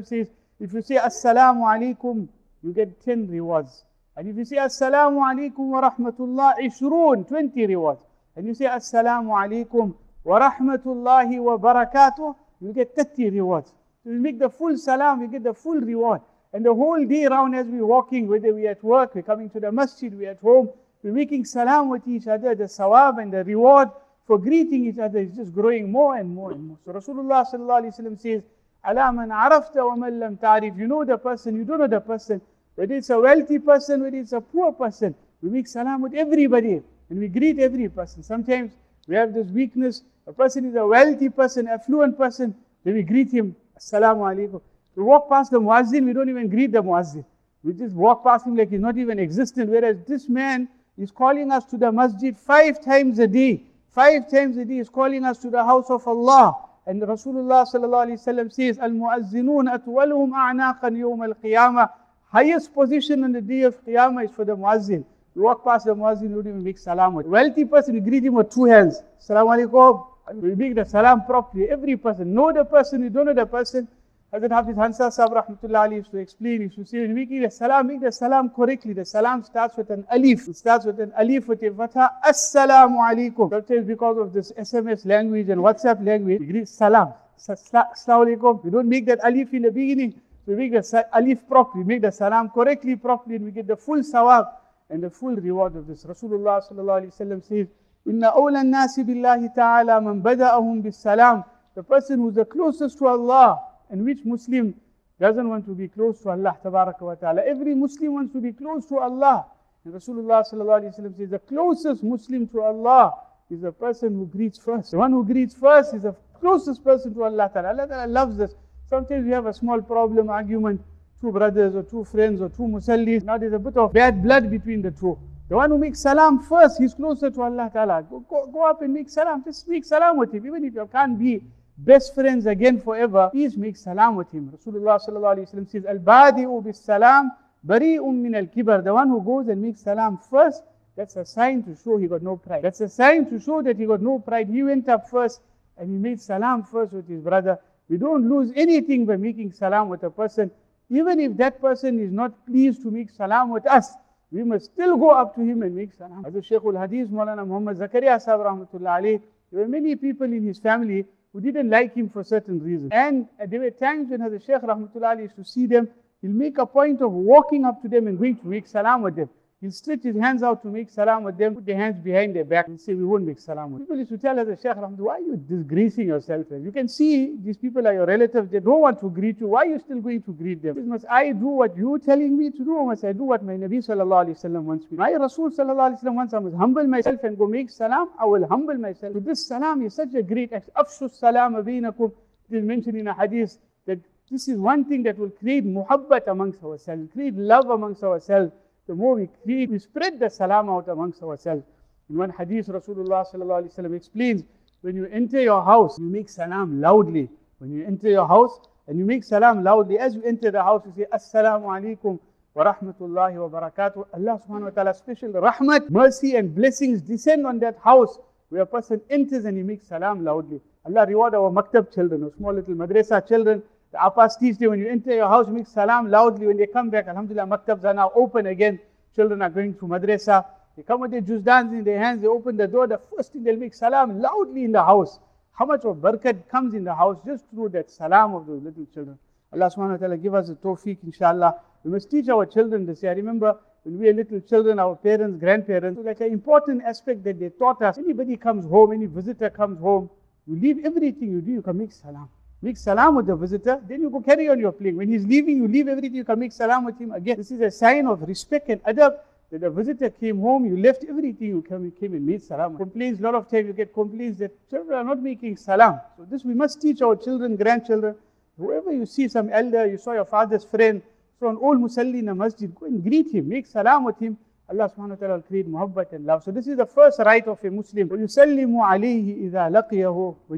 says, 0.09 0.29
if 0.59 0.73
you 0.73 0.81
say 0.81 0.97
assalamu 0.97 1.65
alaikum, 1.65 2.29
you 2.63 2.73
get 2.73 2.99
10 3.05 3.29
rewards. 3.29 3.85
And 4.17 4.29
if 4.29 4.37
you 4.37 4.45
say 4.47 4.57
assalamu 4.57 5.21
alaikum 5.21 5.69
wa 5.69 5.91
rahmatullah, 5.91 6.55
ishrun, 6.61 7.29
20 7.29 7.67
rewards. 7.67 8.01
And 8.37 8.47
you 8.47 8.55
say 8.55 8.65
assalamu 8.65 9.29
alaikum 9.37 9.95
wa 10.25 10.41
rahmatullahi 10.41 11.39
wa 11.41 11.59
barakatuh, 11.59 12.35
you 12.63 12.73
get 12.73 12.97
30 12.97 13.29
rewards. 13.31 13.71
So 14.03 14.11
you 14.11 14.19
make 14.19 14.39
the 14.39 14.49
full 14.49 14.79
salam, 14.79 15.21
you 15.21 15.29
get 15.29 15.43
the 15.43 15.53
full 15.53 15.79
reward. 15.79 16.23
And 16.55 16.65
the 16.65 16.73
whole 16.73 17.05
day 17.05 17.27
round 17.27 17.55
as 17.55 17.67
we're 17.67 17.85
walking, 17.85 18.29
whether 18.29 18.55
we're 18.55 18.71
at 18.71 18.83
work, 18.83 19.15
we're 19.15 19.23
coming 19.23 19.51
to 19.51 19.61
the 19.61 19.71
masjid, 19.71 20.17
we're 20.17 20.31
at 20.31 20.39
home, 20.39 20.71
we're 21.05 21.13
making 21.13 21.45
salam 21.45 21.91
with 21.91 22.09
each 22.09 22.27
other, 22.27 22.55
the 22.55 22.65
sawab 22.65 23.23
and 23.23 23.31
the 23.31 23.45
reward 23.45 23.91
for 24.27 24.39
greeting 24.39 24.87
each 24.87 24.99
other 24.99 25.19
is 25.19 25.37
just 25.37 25.53
growing 25.53 25.93
more 25.93 26.17
and 26.17 26.35
more 26.35 26.53
and 26.53 26.67
more. 26.69 26.79
So 26.83 26.93
Rasulullah 26.93 28.19
says, 28.19 28.43
Ala 28.89 29.13
man 29.13 29.31
arafta 29.31 29.85
wa 29.85 29.95
lam 29.95 30.39
ta'rif. 30.39 30.79
You 30.79 30.87
know 30.87 31.05
the 31.05 31.19
person, 31.19 31.57
you 31.57 31.65
don't 31.65 31.79
know 31.79 31.87
the 31.87 32.01
person. 32.01 32.41
Whether 32.75 32.95
it's 32.95 33.11
a 33.11 33.19
wealthy 33.19 33.59
person, 33.59 34.03
whether 34.03 34.17
it's 34.17 34.33
a 34.33 34.41
poor 34.41 34.73
person, 34.73 35.15
we 35.43 35.51
make 35.51 35.69
salam 35.69 36.01
with 36.01 36.15
everybody 36.15 36.81
and 37.11 37.19
we 37.19 37.29
greet 37.29 37.59
every 37.59 37.91
person. 37.91 38.23
Sometimes 38.23 38.73
we 39.07 39.15
have 39.15 39.35
this 39.35 39.49
weakness. 39.49 40.03
A 40.27 40.33
person 40.33 40.65
is 40.65 40.75
a 40.75 40.87
wealthy 40.87 41.29
person, 41.29 41.69
affluent 41.69 42.17
person, 42.17 42.55
then 42.83 42.95
we 42.95 43.03
greet 43.03 43.31
him, 43.31 43.55
Assalamu 43.79 44.21
alaikum. 44.21 44.63
We 44.97 45.03
walk 45.03 45.29
past 45.29 45.51
the 45.51 45.61
muazzin, 45.61 46.07
we 46.07 46.15
don't 46.15 46.31
even 46.31 46.49
greet 46.49 46.73
the 46.73 46.83
muazzin. 46.83 47.27
We 47.63 47.75
just 47.75 47.95
walk 47.95 48.25
past 48.25 48.47
him 48.47 48.57
like 48.57 48.71
he's 48.71 48.81
not 48.81 48.97
even 48.97 49.19
existent. 49.19 49.71
Whereas 49.71 49.99
this 50.07 50.31
man 50.31 50.69
is 50.99 51.11
calling 51.11 51.51
us 51.51 51.65
to 51.67 51.77
the 51.77 51.91
masjid 51.91 52.37
five 52.37 52.83
times 52.85 53.19
a 53.19 53.27
day. 53.27 53.63
Five 53.91 54.31
times 54.31 54.57
a 54.57 54.65
day 54.65 54.79
is 54.79 54.89
calling 54.89 55.25
us 55.25 55.39
to 55.39 55.51
the 55.51 55.65
house 55.65 55.91
of 55.91 56.07
Allah. 56.07 56.57
And 56.87 57.01
Rasulullah 57.03 57.67
says, 57.67 58.79
Al-mu'azzinun 58.79 59.73
atwaluhum 59.73 60.33
a'naqan 60.33 60.97
yawm 60.97 61.25
al-qiyamah. 61.25 61.91
Highest 62.35 62.75
position 62.75 63.23
on 63.23 63.31
the 63.31 63.41
day 63.41 63.63
of 63.63 63.81
Qiyamah 63.87 64.25
is 64.25 64.31
for 64.33 64.45
the 64.45 64.57
muazzin. 64.57 65.05
You 65.37 65.43
walk 65.43 65.65
past 65.65 65.87
the 65.87 65.95
muazzin, 65.95 66.31
you 66.31 66.43
don't 66.43 66.49
even 66.49 66.65
make 66.65 66.79
salam. 66.79 67.15
Wealthy 67.15 67.65
person, 67.65 67.95
you 67.95 68.01
greet 68.01 68.25
him 68.25 68.35
with 68.35 68.53
two 68.53 68.65
hands. 68.65 69.03
Assalamu 69.21 69.69
alaikum. 69.69 70.07
We 70.35 70.57
make 70.57 70.75
the 70.75 70.85
salam 70.85 71.25
properly. 71.27 71.69
Every 71.71 71.97
person, 71.97 72.35
know 72.35 72.53
the 72.53 72.65
person, 72.65 73.05
you 73.05 73.11
don't 73.11 73.27
know 73.27 73.35
the 73.35 73.47
person. 73.47 73.87
Hazrat 74.35 74.51
Hafiz 74.51 74.77
Hansa 74.77 75.11
Sahib 75.13 75.33
Rahmatullah 75.33 75.83
Ali 75.83 75.97
used 75.97 76.11
to 76.11 76.17
explain, 76.17 76.63
used 76.63 76.75
to 76.75 76.85
say, 76.85 77.03
when 77.03 77.15
we 77.15 77.25
give 77.25 77.45
a 77.45 77.51
salam, 77.53 77.87
make 77.87 78.01
the 78.01 78.11
salam 78.11 78.51
correctly. 78.51 78.93
The 78.93 79.05
salam 79.05 79.45
starts 79.45 79.77
with 79.77 79.91
an 79.91 80.05
alif. 80.11 80.49
It 80.49 80.57
starts 80.57 80.85
with 80.85 80.99
an 80.99 81.13
alif 81.17 81.47
with 81.47 81.63
a 81.63 81.71
fatha. 81.71 82.11
Assalamu 82.27 82.99
alaikum. 82.99 83.51
Sometimes 83.51 83.87
because 83.87 84.19
of 84.19 84.33
this 84.33 84.51
SMS 84.59 85.07
language 85.07 85.51
and 85.51 85.61
WhatsApp 85.61 86.05
language, 86.05 86.41
we 86.41 86.47
greet 86.47 86.69
salam. 86.69 87.15
Assalamu 87.49 88.37
alaikum. 88.37 88.65
We 88.65 88.73
don't 88.73 88.89
make 88.89 89.07
that 89.07 89.21
alif 89.23 89.55
in 89.55 89.63
the 89.63 89.71
beginning. 89.71 90.21
We 90.47 90.57
make 90.57 90.73
the 90.73 91.07
alif 91.13 91.47
properly. 91.47 91.85
We 91.85 91.95
make 91.95 92.03
the 92.03 92.11
salam 92.11 92.51
correctly, 92.51 92.97
properly, 92.97 93.37
and 93.37 93.45
we 93.45 93.53
get 93.53 93.69
the 93.69 93.77
full 93.77 94.01
sawab 94.01 94.49
and 94.91 95.01
the 95.01 95.11
full 95.11 95.37
reward 95.37 95.77
of 95.77 95.87
this. 95.87 96.05
Rasulullah 96.05 96.61
sallallahu 96.69 97.05
wa 97.05 97.25
sallam, 97.25 97.47
says, 97.47 97.69
"Inna 98.05 98.33
awla 98.33 98.67
nasi 98.67 99.05
billahi 99.05 99.55
ta'ala 99.55 100.01
man 100.01 100.21
bada'ahum 100.21 100.83
bis 100.83 100.97
salam." 100.97 101.45
The 101.77 101.85
person 101.85 102.19
who's 102.19 102.35
the 102.35 102.45
closest 102.45 102.99
to 102.99 103.07
Allah 103.07 103.61
and 103.95 104.05
which 104.05 104.25
Muslim 104.25 104.75
doesn't 105.21 105.49
want 105.49 105.65
to 105.67 105.73
be 105.73 105.87
close 105.87 106.21
to 106.23 106.31
Allah 106.31 106.59
ta'ala? 106.61 107.43
Every 107.47 107.77
Muslim 107.77 108.15
wants 108.15 108.33
to 108.33 108.41
be 108.41 108.51
close 108.51 108.87
to 108.87 108.99
Allah. 108.99 109.47
And 109.85 109.95
Rasulullah 109.95 110.43
sallallahu 110.51 110.93
says 110.93 111.31
the 111.31 111.39
closest 111.39 112.03
Muslim 112.03 112.49
to 112.49 112.63
Allah 112.63 113.15
is 113.49 113.61
the 113.61 113.71
person 113.71 114.15
who 114.15 114.27
greets 114.27 114.59
first. 114.59 114.91
The 114.91 114.99
one 114.99 115.13
who 115.13 115.25
greets 115.25 115.55
first 115.55 115.95
is 115.95 116.03
the 116.03 116.17
closest 116.41 116.83
person 116.83 117.15
to 117.15 117.23
Allah 117.23 117.49
ta'ala. 117.55 117.69
Allah 117.69 117.87
ta'ala 117.87 118.09
loves 118.09 118.41
us. 118.41 118.57
Sometimes 118.91 119.25
we 119.25 119.31
have 119.31 119.47
a 119.47 119.55
small 119.55 119.81
problem, 119.81 120.29
argument, 120.29 120.81
two 121.21 121.31
brothers 121.31 121.77
or 121.77 121.85
two 121.85 122.03
friends 122.03 122.43
or 122.43 122.49
two 122.49 122.65
musallis. 122.65 123.23
Now 123.23 123.39
there's 123.39 123.53
a 123.53 123.61
bit 123.61 123.77
of 123.77 123.93
bad 123.93 124.25
blood 124.25 124.51
between 124.51 124.83
the 124.83 124.91
two. 124.91 125.17
The 125.49 125.55
one 125.55 125.71
who 125.71 125.79
makes 125.79 126.01
salam 126.01 126.41
first, 126.41 126.81
he's 126.81 126.95
closer 126.95 127.31
to 127.31 127.43
Allah 127.43 127.71
Ta'ala. 127.73 128.03
Go, 128.11 128.21
go, 128.29 128.47
go 128.47 128.69
up 128.69 128.83
and 128.83 128.93
make 128.93 129.09
salam. 129.09 129.45
Just 129.45 129.69
make 129.69 129.85
salam 129.85 130.17
with 130.17 130.35
him. 130.35 130.45
Even 130.45 130.65
if 130.65 130.75
you 130.75 130.89
can't 130.91 131.17
be 131.17 131.45
best 131.77 132.15
friends 132.15 132.47
again 132.47 132.81
forever, 132.81 133.29
please 133.33 133.57
make 133.57 133.77
salam 133.77 134.17
with 134.17 134.31
him. 134.33 134.53
Rasulullah 134.57 135.01
sallallahu 135.05 135.71
says, 135.71 135.85
Al-badi'u 135.85 136.65
bis 136.65 136.79
salam 136.79 137.33
bari'un 137.67 138.15
min 138.15 138.35
al-kibar. 138.35 138.83
The 138.85 138.93
one 138.93 139.09
who 139.09 139.23
goes 139.23 139.49
and 139.49 139.63
makes 139.63 139.83
salam 139.83 140.19
first, 140.19 140.63
that's 140.97 141.17
a 141.17 141.25
sign 141.25 141.63
to 141.65 141.77
show 141.83 141.97
he 141.97 142.07
got 142.07 142.23
no 142.23 142.37
pride. 142.37 142.63
That's 142.63 142.81
a 142.81 142.89
sign 142.89 143.29
to 143.31 143.41
show 143.41 143.63
that 143.63 143.77
he 143.77 143.87
got 143.87 144.01
no 144.01 144.19
pride. 144.19 144.49
He 144.49 144.63
went 144.63 144.89
up 144.89 145.11
first 145.11 145.41
and 145.77 145.91
he 145.91 145.97
made 145.97 146.21
salam 146.21 146.63
first 146.63 146.93
with 146.93 147.09
his 147.09 147.21
brother. 147.21 147.59
We 147.89 147.97
don't 147.99 148.29
lose 148.29 148.53
anything 148.55 149.05
by 149.05 149.17
making 149.17 149.53
salam 149.53 149.89
with 149.89 150.05
a 150.05 150.11
person. 150.11 150.51
Even 150.91 151.19
if 151.19 151.37
that 151.39 151.61
person 151.61 151.99
is 151.99 152.13
not 152.13 152.47
pleased 152.47 152.83
to 152.83 152.91
make 152.91 153.11
salam 153.11 153.51
with 153.51 153.67
us, 153.67 153.95
we 154.31 154.45
must 154.45 154.67
still 154.67 154.97
go 154.97 155.11
up 155.11 155.35
to 155.35 155.41
him 155.41 155.63
and 155.63 155.75
make 155.75 155.93
salam. 155.93 156.25
As 156.25 156.45
Shaykh 156.45 156.63
al-Hadith, 156.65 157.09
Maulana 157.09 157.47
Muhammad 157.47 157.79
Zakaria 157.79 158.21
Sahib 158.21 159.23
there 159.53 159.63
were 159.63 159.69
many 159.69 159.95
people 159.97 160.27
in 160.27 160.43
his 160.45 160.59
family 160.59 161.07
who 161.35 161.41
didn't 161.41 161.69
like 161.69 161.95
him 161.95 162.09
for 162.09 162.23
certain 162.23 162.61
reasons. 162.61 162.91
And 162.93 163.29
there 163.49 163.61
were 163.61 163.71
times 163.71 164.09
when 164.09 164.21
Hazrat 164.21 164.47
Shaykh 164.47 164.63
Rahmatullah 164.63 165.21
used 165.21 165.35
to 165.35 165.45
see 165.45 165.67
them, 165.67 165.89
he'll 166.23 166.31
make 166.31 166.59
a 166.59 166.65
point 166.65 167.03
of 167.03 167.11
walking 167.11 167.65
up 167.65 167.83
to 167.83 167.89
them 167.89 168.07
and 168.07 168.17
going 168.17 168.37
to 168.37 168.47
make 168.47 168.69
salam 168.69 169.03
with 169.03 169.17
them. 169.17 169.29
He'll 169.65 169.73
stretch 169.73 170.03
his 170.03 170.17
hands 170.17 170.43
out 170.43 170.61
to 170.65 170.69
make 170.69 170.91
salam 170.91 171.25
with 171.25 171.39
them, 171.39 171.55
put 171.55 171.65
their 171.65 171.77
hands 171.77 171.99
behind 171.99 172.37
their 172.37 172.45
back 172.45 172.69
and 172.69 172.79
say, 172.79 172.93
we 172.93 173.03
won't 173.03 173.25
make 173.25 173.41
salam 173.41 173.73
with 173.73 173.81
People 173.85 173.97
used 173.97 174.11
to 174.11 174.19
tell 174.19 174.39
us, 174.39 174.47
"The 174.47 174.59
Shaykh 174.63 174.77
why 174.77 175.15
are 175.15 175.21
you 175.21 175.37
disgracing 175.39 176.07
yourself? 176.07 176.45
You 176.51 176.71
can 176.71 176.87
see 176.87 177.35
these 177.43 177.57
people 177.57 177.89
are 177.89 177.95
your 177.95 178.05
relatives, 178.05 178.51
they 178.51 178.61
don't 178.61 178.83
want 178.83 179.01
to 179.01 179.09
greet 179.09 179.41
you. 179.41 179.47
Why 179.47 179.61
are 179.63 179.71
you 179.71 179.79
still 179.79 180.03
going 180.03 180.21
to 180.25 180.33
greet 180.33 180.61
them? 180.63 180.87
Must 180.87 181.07
I 181.09 181.33
do 181.33 181.47
what 181.47 181.75
you're 181.79 181.99
telling 181.99 182.37
me 182.37 182.51
to 182.51 182.63
do 182.63 182.75
or 182.77 182.85
must 182.89 183.05
I 183.05 183.13
do 183.13 183.23
what 183.23 183.43
my 183.43 183.55
Nabi 183.55 183.79
sallallahu 183.87 184.27
alayhi 184.27 184.51
wa 184.51 184.61
wants 184.61 184.85
me? 184.91 184.99
My 184.99 185.13
Rasul 185.13 185.49
sallallahu 185.51 185.93
alayhi 185.93 186.05
wa 186.05 186.13
wants 186.13 186.35
I 186.35 186.41
must 186.41 186.57
humble 186.57 186.87
myself 186.87 187.25
and 187.25 187.39
go 187.39 187.47
make 187.47 187.71
salam. 187.71 188.11
I 188.19 188.27
will 188.27 188.47
humble 188.47 188.75
myself. 188.75 189.15
So 189.15 189.21
this 189.21 189.47
salam 189.47 189.81
is 189.87 189.95
such 189.95 190.13
a 190.13 190.23
great 190.23 190.53
act. 190.53 190.69
Afshu 190.77 191.11
salam 191.11 191.55
abinakum. 191.55 192.13
It 192.51 192.59
is 192.59 192.65
mentioned 192.65 192.99
in 192.99 193.09
a 193.09 193.15
hadith 193.15 193.57
that 193.87 193.99
this 194.31 194.47
is 194.47 194.59
one 194.59 194.85
thing 194.85 195.03
that 195.05 195.17
will 195.17 195.31
create 195.31 195.65
muhabbat 195.65 196.27
amongst 196.27 196.63
ourselves, 196.63 197.09
create 197.15 197.35
love 197.35 197.71
amongst 197.71 198.03
ourselves 198.03 198.53
the 198.87 198.95
more 198.95 199.15
we 199.15 199.29
create, 199.43 199.71
we 199.71 199.79
spread 199.79 200.19
the 200.19 200.29
salam 200.29 200.69
out 200.69 200.89
amongst 200.89 201.23
ourselves. 201.23 201.65
In 202.11 202.19
one 202.19 202.31
hadith, 202.31 202.67
Rasulullah 202.69 203.95
explains, 203.95 204.43
when 204.83 204.97
you 204.97 205.07
enter 205.07 205.41
your 205.41 205.65
house, 205.65 205.99
you 205.99 206.05
make 206.05 206.29
salam 206.29 206.81
loudly. 206.81 207.31
When 207.59 207.73
you 207.73 207.87
enter 207.87 208.11
your 208.11 208.29
house 208.29 208.61
and 208.87 208.99
you 208.99 209.07
make 209.07 209.25
salam 209.25 209.65
loudly, 209.65 209.99
as 209.99 210.15
you 210.15 210.23
enter 210.25 210.51
the 210.51 210.63
house, 210.63 210.83
you 210.85 210.93
say, 210.95 211.07
Assalamu 211.11 211.65
alaikum 211.65 212.19
wa 212.55 212.65
rahmatullahi 212.65 213.49
wa 213.49 213.61
barakatuh. 213.61 214.07
Allah 214.13 214.41
subhanahu 214.47 214.65
wa 214.65 214.71
ta'ala 214.71 214.95
special 214.95 215.31
rahmat, 215.31 215.89
mercy 215.89 216.37
and 216.37 216.55
blessings 216.55 217.01
descend 217.01 217.47
on 217.47 217.59
that 217.61 217.79
house 217.83 218.19
where 218.51 218.63
a 218.63 218.67
person 218.67 219.01
enters 219.09 219.47
and 219.47 219.57
he 219.57 219.63
makes 219.63 219.87
salam 219.89 220.23
loudly. 220.23 220.61
Allah 220.85 221.07
reward 221.07 221.35
our 221.35 221.51
maktab 221.51 221.93
children, 221.95 222.25
our 222.25 222.33
small 222.37 222.53
little 222.53 222.75
madrasa 222.75 223.27
children, 223.27 223.63
the 223.95 224.37
teach 224.41 224.57
when 224.59 224.79
you 224.79 224.89
enter 224.89 225.15
your 225.15 225.29
house, 225.29 225.47
make 225.49 225.67
salam 225.67 226.11
loudly. 226.11 226.47
When 226.47 226.57
they 226.57 226.67
come 226.67 226.91
back, 226.91 227.07
Alhamdulillah, 227.07 227.47
maktabs 227.47 227.85
are 227.85 227.95
now 227.95 228.11
open 228.15 228.47
again. 228.47 228.79
Children 229.15 229.43
are 229.43 229.51
going 229.51 229.75
to 229.75 229.87
madrasa. 229.87 230.45
They 230.77 230.83
come 230.83 231.01
with 231.01 231.13
their 231.13 231.21
juzdans 231.21 231.73
in 231.73 231.85
their 231.85 231.99
hands, 231.99 232.21
they 232.21 232.27
open 232.27 232.57
the 232.57 232.67
door. 232.67 232.89
The 232.89 233.01
first 233.15 233.33
thing 233.33 233.45
they'll 233.45 233.57
make 233.57 233.75
salam 233.75 234.21
loudly 234.21 234.65
in 234.65 234.73
the 234.73 234.83
house. 234.83 235.21
How 235.53 235.67
much 235.67 235.85
of 235.85 235.99
barakat 235.99 236.49
comes 236.49 236.75
in 236.75 236.83
the 236.83 236.95
house 236.95 237.17
just 237.25 237.45
through 237.51 237.69
that 237.71 237.91
salam 237.91 238.35
of 238.35 238.47
those 238.47 238.63
little 238.63 238.87
children. 238.93 239.17
Allah 239.53 239.71
subhanahu 239.71 239.91
wa 239.91 239.97
ta'ala 239.99 240.17
give 240.17 240.35
us 240.35 240.49
the 240.49 240.57
tawfiq, 240.57 240.99
inshallah. 241.05 241.61
We 241.85 241.93
must 241.93 242.11
teach 242.11 242.29
our 242.29 242.45
children 242.45 242.87
this. 242.87 243.05
I 243.05 243.13
remember 243.13 243.57
when 243.85 244.01
we 244.01 244.07
were 244.07 244.13
little 244.15 244.41
children, 244.41 244.81
our 244.81 244.97
parents, 244.97 245.39
grandparents, 245.39 246.01
like 246.03 246.21
an 246.21 246.33
important 246.33 246.83
aspect 246.83 247.23
that 247.23 247.39
they 247.39 247.51
taught 247.51 247.81
us. 247.83 247.99
Anybody 247.99 248.37
comes 248.37 248.65
home, 248.67 248.93
any 248.93 249.07
visitor 249.07 249.51
comes 249.51 249.79
home, 249.79 250.11
you 250.49 250.57
leave 250.57 250.85
everything 250.85 251.31
you 251.31 251.41
do, 251.41 251.53
you 251.53 251.63
can 251.63 251.79
make 251.79 251.93
salam. 251.93 252.29
Make 252.65 252.79
salam 252.79 253.15
with 253.17 253.27
the 253.27 253.37
visitor, 253.37 253.79
then 253.87 254.01
you 254.01 254.09
go 254.09 254.23
carry 254.23 254.49
on 254.49 254.59
your 254.59 254.73
plane. 254.73 254.97
When 254.97 255.07
he's 255.07 255.27
leaving, 255.27 255.59
you 255.59 255.69
leave 255.69 255.87
everything, 255.87 256.15
you 256.15 256.25
can 256.25 256.39
make 256.39 256.51
salam 256.51 256.87
with 256.87 256.99
him 256.99 257.13
again. 257.13 257.37
This 257.37 257.51
is 257.51 257.61
a 257.61 257.71
sign 257.71 258.07
of 258.07 258.23
respect 258.23 258.71
and 258.71 258.83
adab 258.85 259.19
that 259.51 259.61
the 259.61 259.69
visitor 259.69 260.09
came 260.09 260.41
home, 260.41 260.65
you 260.65 260.79
left 260.79 261.05
everything, 261.07 261.49
you 261.49 261.61
came, 261.61 261.91
came 261.91 262.15
and 262.15 262.25
made 262.25 262.43
salam. 262.43 262.79
Complaints, 262.79 263.21
a 263.21 263.23
lot 263.23 263.35
of 263.35 263.51
time 263.51 263.67
you 263.67 263.75
get 263.75 263.93
complaints 263.93 264.39
that 264.39 264.51
children 264.71 264.99
are 264.99 265.05
not 265.05 265.23
making 265.23 265.59
salam. 265.59 266.01
So 266.17 266.25
this 266.25 266.43
we 266.43 266.55
must 266.55 266.81
teach 266.81 267.03
our 267.03 267.17
children, 267.17 267.57
grandchildren, 267.57 268.15
whoever 268.57 268.93
you 268.93 269.05
see 269.05 269.29
some 269.29 269.51
elder, 269.51 269.87
you 269.87 269.99
saw 269.99 270.15
your 270.15 270.25
father's 270.25 270.65
friend, 270.65 271.03
so 271.39 271.51
an 271.51 271.59
old 271.61 271.79
musalli 271.79 272.21
in 272.21 272.31
a 272.31 272.35
masjid, 272.35 272.75
go 272.75 272.87
and 272.87 273.05
greet 273.05 273.31
him, 273.31 273.47
make 273.47 273.67
salam 273.67 274.05
with 274.05 274.19
him. 274.19 274.39
Allah 274.71 274.89
subhanahu 274.89 275.11
wa 275.11 275.17
ta'ala 275.17 275.35
will 275.35 275.43
create 275.43 275.69
muhabbat 275.71 276.15
and 276.15 276.25
love. 276.25 276.43
So 276.43 276.51
this 276.51 276.67
is 276.67 276.79
the 276.79 276.87
first 276.87 277.19
right 277.19 277.47
of 277.47 277.63
a 277.63 277.71
Muslim. 277.71 278.09
When 278.09 278.21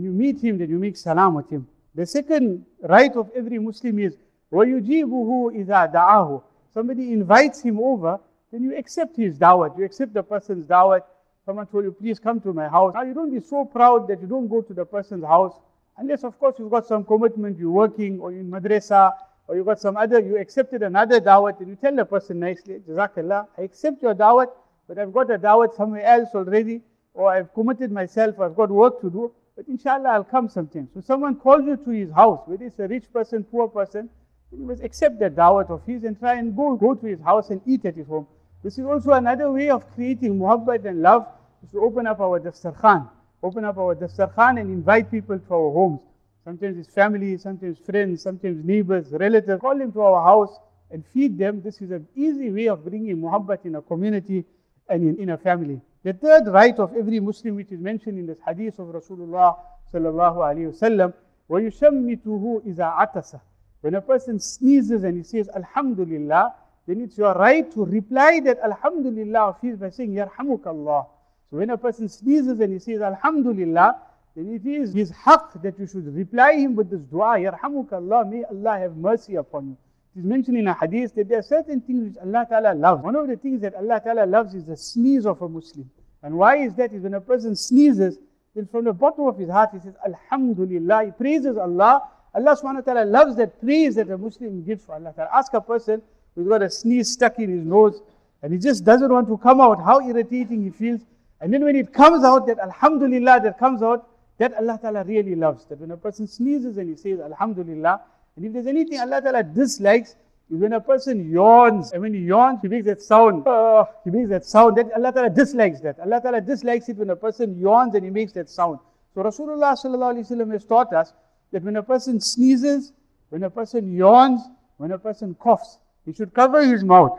you 0.04 0.12
meet 0.12 0.40
him, 0.44 0.58
then 0.58 0.70
you 0.70 0.78
make 0.78 0.96
salam 0.96 1.34
with 1.34 1.50
him. 1.50 1.66
The 1.95 2.05
second 2.05 2.65
right 2.81 3.13
of 3.15 3.29
every 3.35 3.59
Muslim 3.59 3.99
is 3.99 4.17
وَيُجِيبُهُ 4.51 5.65
إِذَا 5.65 5.93
دَعَاهُ 5.93 6.43
Somebody 6.73 7.11
invites 7.13 7.61
him 7.61 7.79
over, 7.79 8.19
then 8.51 8.63
you 8.63 8.77
accept 8.77 9.15
his 9.17 9.37
dawat. 9.37 9.77
You 9.77 9.85
accept 9.85 10.13
the 10.13 10.23
person's 10.23 10.65
dawat. 10.65 11.01
Someone 11.45 11.67
told 11.67 11.85
you, 11.85 11.91
please 11.91 12.19
come 12.19 12.39
to 12.41 12.53
my 12.53 12.67
house. 12.67 12.93
Now 12.93 13.03
you 13.03 13.13
don't 13.13 13.33
be 13.33 13.39
so 13.39 13.65
proud 13.65 14.07
that 14.07 14.21
you 14.21 14.27
don't 14.27 14.47
go 14.47 14.61
to 14.61 14.73
the 14.73 14.85
person's 14.85 15.25
house. 15.25 15.53
Unless, 15.97 16.23
of 16.23 16.37
course, 16.39 16.55
you've 16.59 16.71
got 16.71 16.85
some 16.85 17.03
commitment, 17.03 17.57
you're 17.57 17.71
working, 17.71 18.19
or 18.19 18.31
you're 18.31 18.41
in 18.41 18.49
madrasa, 18.49 19.13
or 19.47 19.55
you 19.55 19.63
got 19.63 19.79
some 19.79 19.97
other, 19.97 20.19
you 20.19 20.37
accepted 20.37 20.81
another 20.83 21.19
dawat, 21.19 21.59
and 21.59 21.69
you 21.69 21.75
tell 21.75 21.95
the 21.95 22.05
person 22.05 22.39
nicely, 22.39 22.79
Jazakallah, 22.87 23.47
I 23.57 23.61
accept 23.63 24.01
your 24.01 24.15
dawat, 24.15 24.47
but 24.87 24.97
I've 24.97 25.13
got 25.13 25.29
a 25.31 25.37
dawat 25.37 25.75
somewhere 25.75 26.03
else 26.03 26.29
already, 26.33 26.81
or 27.13 27.29
I've 27.29 27.53
committed 27.53 27.91
myself, 27.91 28.39
I've 28.39 28.55
got 28.55 28.69
work 28.69 29.01
to 29.01 29.09
do. 29.09 29.31
But 29.56 29.68
inshallah, 29.68 30.10
I'll 30.10 30.24
come 30.24 30.50
sometime. 30.50 30.88
So 30.92 31.00
someone 31.00 31.36
calls 31.36 31.64
you 31.64 31.76
to 31.78 31.90
his 31.90 32.10
house, 32.12 32.42
whether 32.46 32.64
it's 32.64 32.78
a 32.78 32.86
rich 32.86 33.10
person, 33.10 33.42
poor 33.42 33.68
person, 33.68 34.10
you 34.52 34.66
must 34.66 34.82
accept 34.84 35.18
that 35.20 35.34
dawat 35.34 35.70
of 35.70 35.84
his 35.86 36.04
and 36.04 36.18
try 36.18 36.34
and 36.34 36.54
go, 36.54 36.76
go 36.76 36.94
to 36.94 37.06
his 37.06 37.20
house 37.20 37.48
and 37.50 37.60
eat 37.66 37.84
at 37.86 37.96
his 37.96 38.06
home. 38.06 38.26
This 38.62 38.78
is 38.78 38.84
also 38.84 39.12
another 39.12 39.50
way 39.50 39.70
of 39.70 39.90
creating 39.94 40.38
muhabbat 40.38 40.84
and 40.84 41.00
love, 41.00 41.26
is 41.64 41.70
to 41.70 41.80
open 41.80 42.06
up 42.06 42.20
our 42.20 42.38
dastarkhan. 42.38 43.08
Open 43.42 43.64
up 43.64 43.78
our 43.78 43.94
dastarkhan 43.94 44.60
and 44.60 44.70
invite 44.70 45.10
people 45.10 45.38
to 45.38 45.54
our 45.54 45.72
homes. 45.72 46.00
Sometimes 46.44 46.78
it's 46.78 46.94
family, 46.94 47.38
sometimes 47.38 47.78
friends, 47.78 48.22
sometimes 48.22 48.64
neighbors, 48.64 49.08
relatives. 49.10 49.60
Call 49.60 49.78
them 49.78 49.90
to 49.92 50.00
our 50.02 50.22
house 50.22 50.58
and 50.90 51.04
feed 51.12 51.38
them. 51.38 51.62
This 51.62 51.80
is 51.80 51.90
an 51.90 52.06
easy 52.14 52.50
way 52.50 52.68
of 52.68 52.84
bringing 52.84 53.16
muhabbat 53.16 53.64
in 53.64 53.74
a 53.74 53.82
community 53.82 54.44
and 54.88 55.02
in, 55.02 55.22
in 55.22 55.30
a 55.30 55.38
family. 55.38 55.80
The 56.05 56.13
third 56.13 56.47
right 56.47 56.77
of 56.79 56.95
every 56.95 57.19
Muslim, 57.19 57.55
which 57.55 57.71
is 57.71 57.79
mentioned 57.79 58.17
in 58.17 58.25
this 58.25 58.39
hadith 58.45 58.79
of 58.79 58.87
Rasulullah 58.87 59.57
sallallahu 59.93 60.37
alayhi 60.37 60.73
wasallam, 60.73 61.13
وَيُشَمِّتُهُ 61.49 62.65
إِذَا 62.65 62.97
عَتَسَ 62.97 63.39
When 63.81 63.95
a 63.95 64.01
person 64.01 64.39
sneezes 64.39 65.03
and 65.03 65.17
he 65.17 65.23
says, 65.23 65.49
Alhamdulillah, 65.55 66.55
then 66.87 67.01
it's 67.01 67.17
your 67.17 67.33
right 67.33 67.69
to 67.73 67.85
reply 67.85 68.39
that 68.45 68.59
Alhamdulillah 68.59 69.49
of 69.49 69.61
his 69.61 69.77
by 69.77 69.89
saying, 69.89 70.13
Yarhamukallah. 70.13 71.07
So 71.49 71.57
when 71.57 71.69
a 71.69 71.77
person 71.77 72.09
sneezes 72.09 72.59
and 72.59 72.73
he 72.73 72.79
says, 72.79 73.01
Alhamdulillah, 73.01 73.97
then 74.35 74.53
it 74.53 74.65
is 74.65 74.93
his 74.93 75.11
haqq 75.11 75.61
that 75.61 75.77
you 75.77 75.85
should 75.85 76.15
reply 76.15 76.53
him 76.53 76.75
with 76.75 76.89
this 76.89 77.01
dua, 77.01 77.37
Yarhamukallah, 77.37 78.31
may 78.31 78.43
Allah 78.45 78.79
have 78.79 78.95
mercy 78.95 79.35
upon 79.35 79.69
you. 79.69 79.77
It 80.15 80.19
is 80.19 80.25
mentioned 80.25 80.57
in 80.57 80.67
a 80.67 80.73
hadith 80.73 81.15
that 81.15 81.29
there 81.29 81.39
are 81.39 81.43
certain 81.43 81.81
things 81.81 82.03
which 82.03 82.17
Allah 82.17 82.45
Ta'ala 82.49 82.73
loves. 82.73 83.03
One 83.03 83.15
of 83.15 83.27
the 83.27 83.37
things 83.37 83.61
that 83.61 83.75
Allah 83.75 84.01
Ta'ala 84.03 84.25
loves 84.25 84.53
is 84.53 84.65
the 84.65 84.75
sneeze 84.75 85.25
of 85.25 85.41
a 85.41 85.47
Muslim. 85.47 85.89
And 86.22 86.36
why 86.36 86.56
is 86.56 86.74
that? 86.76 86.92
Is 86.92 87.02
when 87.02 87.14
a 87.14 87.20
person 87.20 87.54
sneezes, 87.54 88.18
then 88.54 88.66
from 88.66 88.84
the 88.84 88.92
bottom 88.92 89.26
of 89.26 89.38
his 89.38 89.50
heart 89.50 89.70
he 89.72 89.80
says, 89.80 89.94
Alhamdulillah, 90.04 91.04
he 91.04 91.10
praises 91.12 91.56
Allah. 91.56 92.08
Allah 92.34 92.56
subhanahu 92.56 92.86
wa 92.86 92.92
ta'ala 92.92 93.04
loves 93.04 93.36
that 93.36 93.60
praise 93.60 93.94
that 93.94 94.10
a 94.10 94.18
Muslim 94.18 94.64
gives 94.64 94.84
for 94.84 94.94
Allah 94.94 95.12
Ta'ala. 95.14 95.30
Ask 95.32 95.54
a 95.54 95.60
person 95.60 96.02
who's 96.34 96.48
got 96.48 96.62
a 96.62 96.70
sneeze 96.70 97.12
stuck 97.12 97.38
in 97.38 97.50
his 97.50 97.64
nose 97.64 98.02
and 98.42 98.52
he 98.52 98.58
just 98.58 98.84
doesn't 98.84 99.10
want 99.10 99.28
to 99.28 99.38
come 99.38 99.60
out, 99.60 99.82
how 99.82 100.00
irritating 100.00 100.62
he 100.62 100.70
feels. 100.70 101.00
And 101.40 101.52
then 101.52 101.64
when 101.64 101.76
it 101.76 101.92
comes 101.92 102.24
out, 102.24 102.46
that 102.46 102.58
Alhamdulillah 102.58 103.40
that 103.42 103.58
comes 103.58 103.82
out, 103.82 104.08
that 104.38 104.54
Allah 104.54 104.78
Ta'ala 104.80 105.04
really 105.04 105.34
loves. 105.34 105.64
That 105.66 105.80
when 105.80 105.90
a 105.90 105.96
person 105.96 106.26
sneezes 106.26 106.76
and 106.76 106.90
he 106.90 106.96
says 106.96 107.20
Alhamdulillah, 107.20 108.00
and 108.36 108.44
if 108.44 108.52
there's 108.52 108.66
anything 108.66 109.00
Allah 109.00 109.20
Ta'ala 109.22 109.42
dislikes, 109.42 110.10
is 110.10 110.16
when 110.48 110.72
a 110.74 110.80
person 110.80 111.30
yawns, 111.30 111.92
and 111.92 112.02
when 112.02 112.14
he 112.14 112.20
yawns, 112.20 112.60
he 112.62 112.68
makes 112.68 112.86
that 112.86 113.02
sound. 113.02 113.46
Uh, 113.46 113.84
he 114.04 114.10
makes 114.10 114.28
that 114.30 114.44
sound. 114.44 114.76
That 114.76 114.92
Allah 114.94 115.12
Ta'ala 115.12 115.30
dislikes 115.30 115.80
that. 115.80 115.98
Allah 115.98 116.20
Ta'ala 116.20 116.40
dislikes 116.40 116.88
it 116.88 116.96
when 116.96 117.10
a 117.10 117.16
person 117.16 117.58
yawns 117.58 117.94
and 117.94 118.04
he 118.04 118.10
makes 118.10 118.32
that 118.34 118.48
sound. 118.48 118.78
So 119.14 119.22
Rasulullah 119.22 120.52
has 120.52 120.64
taught 120.64 120.92
us 120.92 121.12
that 121.52 121.62
when 121.62 121.76
a 121.76 121.82
person 121.82 122.20
sneezes, 122.20 122.92
when 123.30 123.42
a 123.42 123.50
person 123.50 123.96
yawns, 123.96 124.42
when 124.76 124.92
a 124.92 124.98
person 124.98 125.34
coughs, 125.34 125.78
he 126.04 126.12
should 126.12 126.32
cover 126.32 126.64
his 126.64 126.84
mouth. 126.84 127.18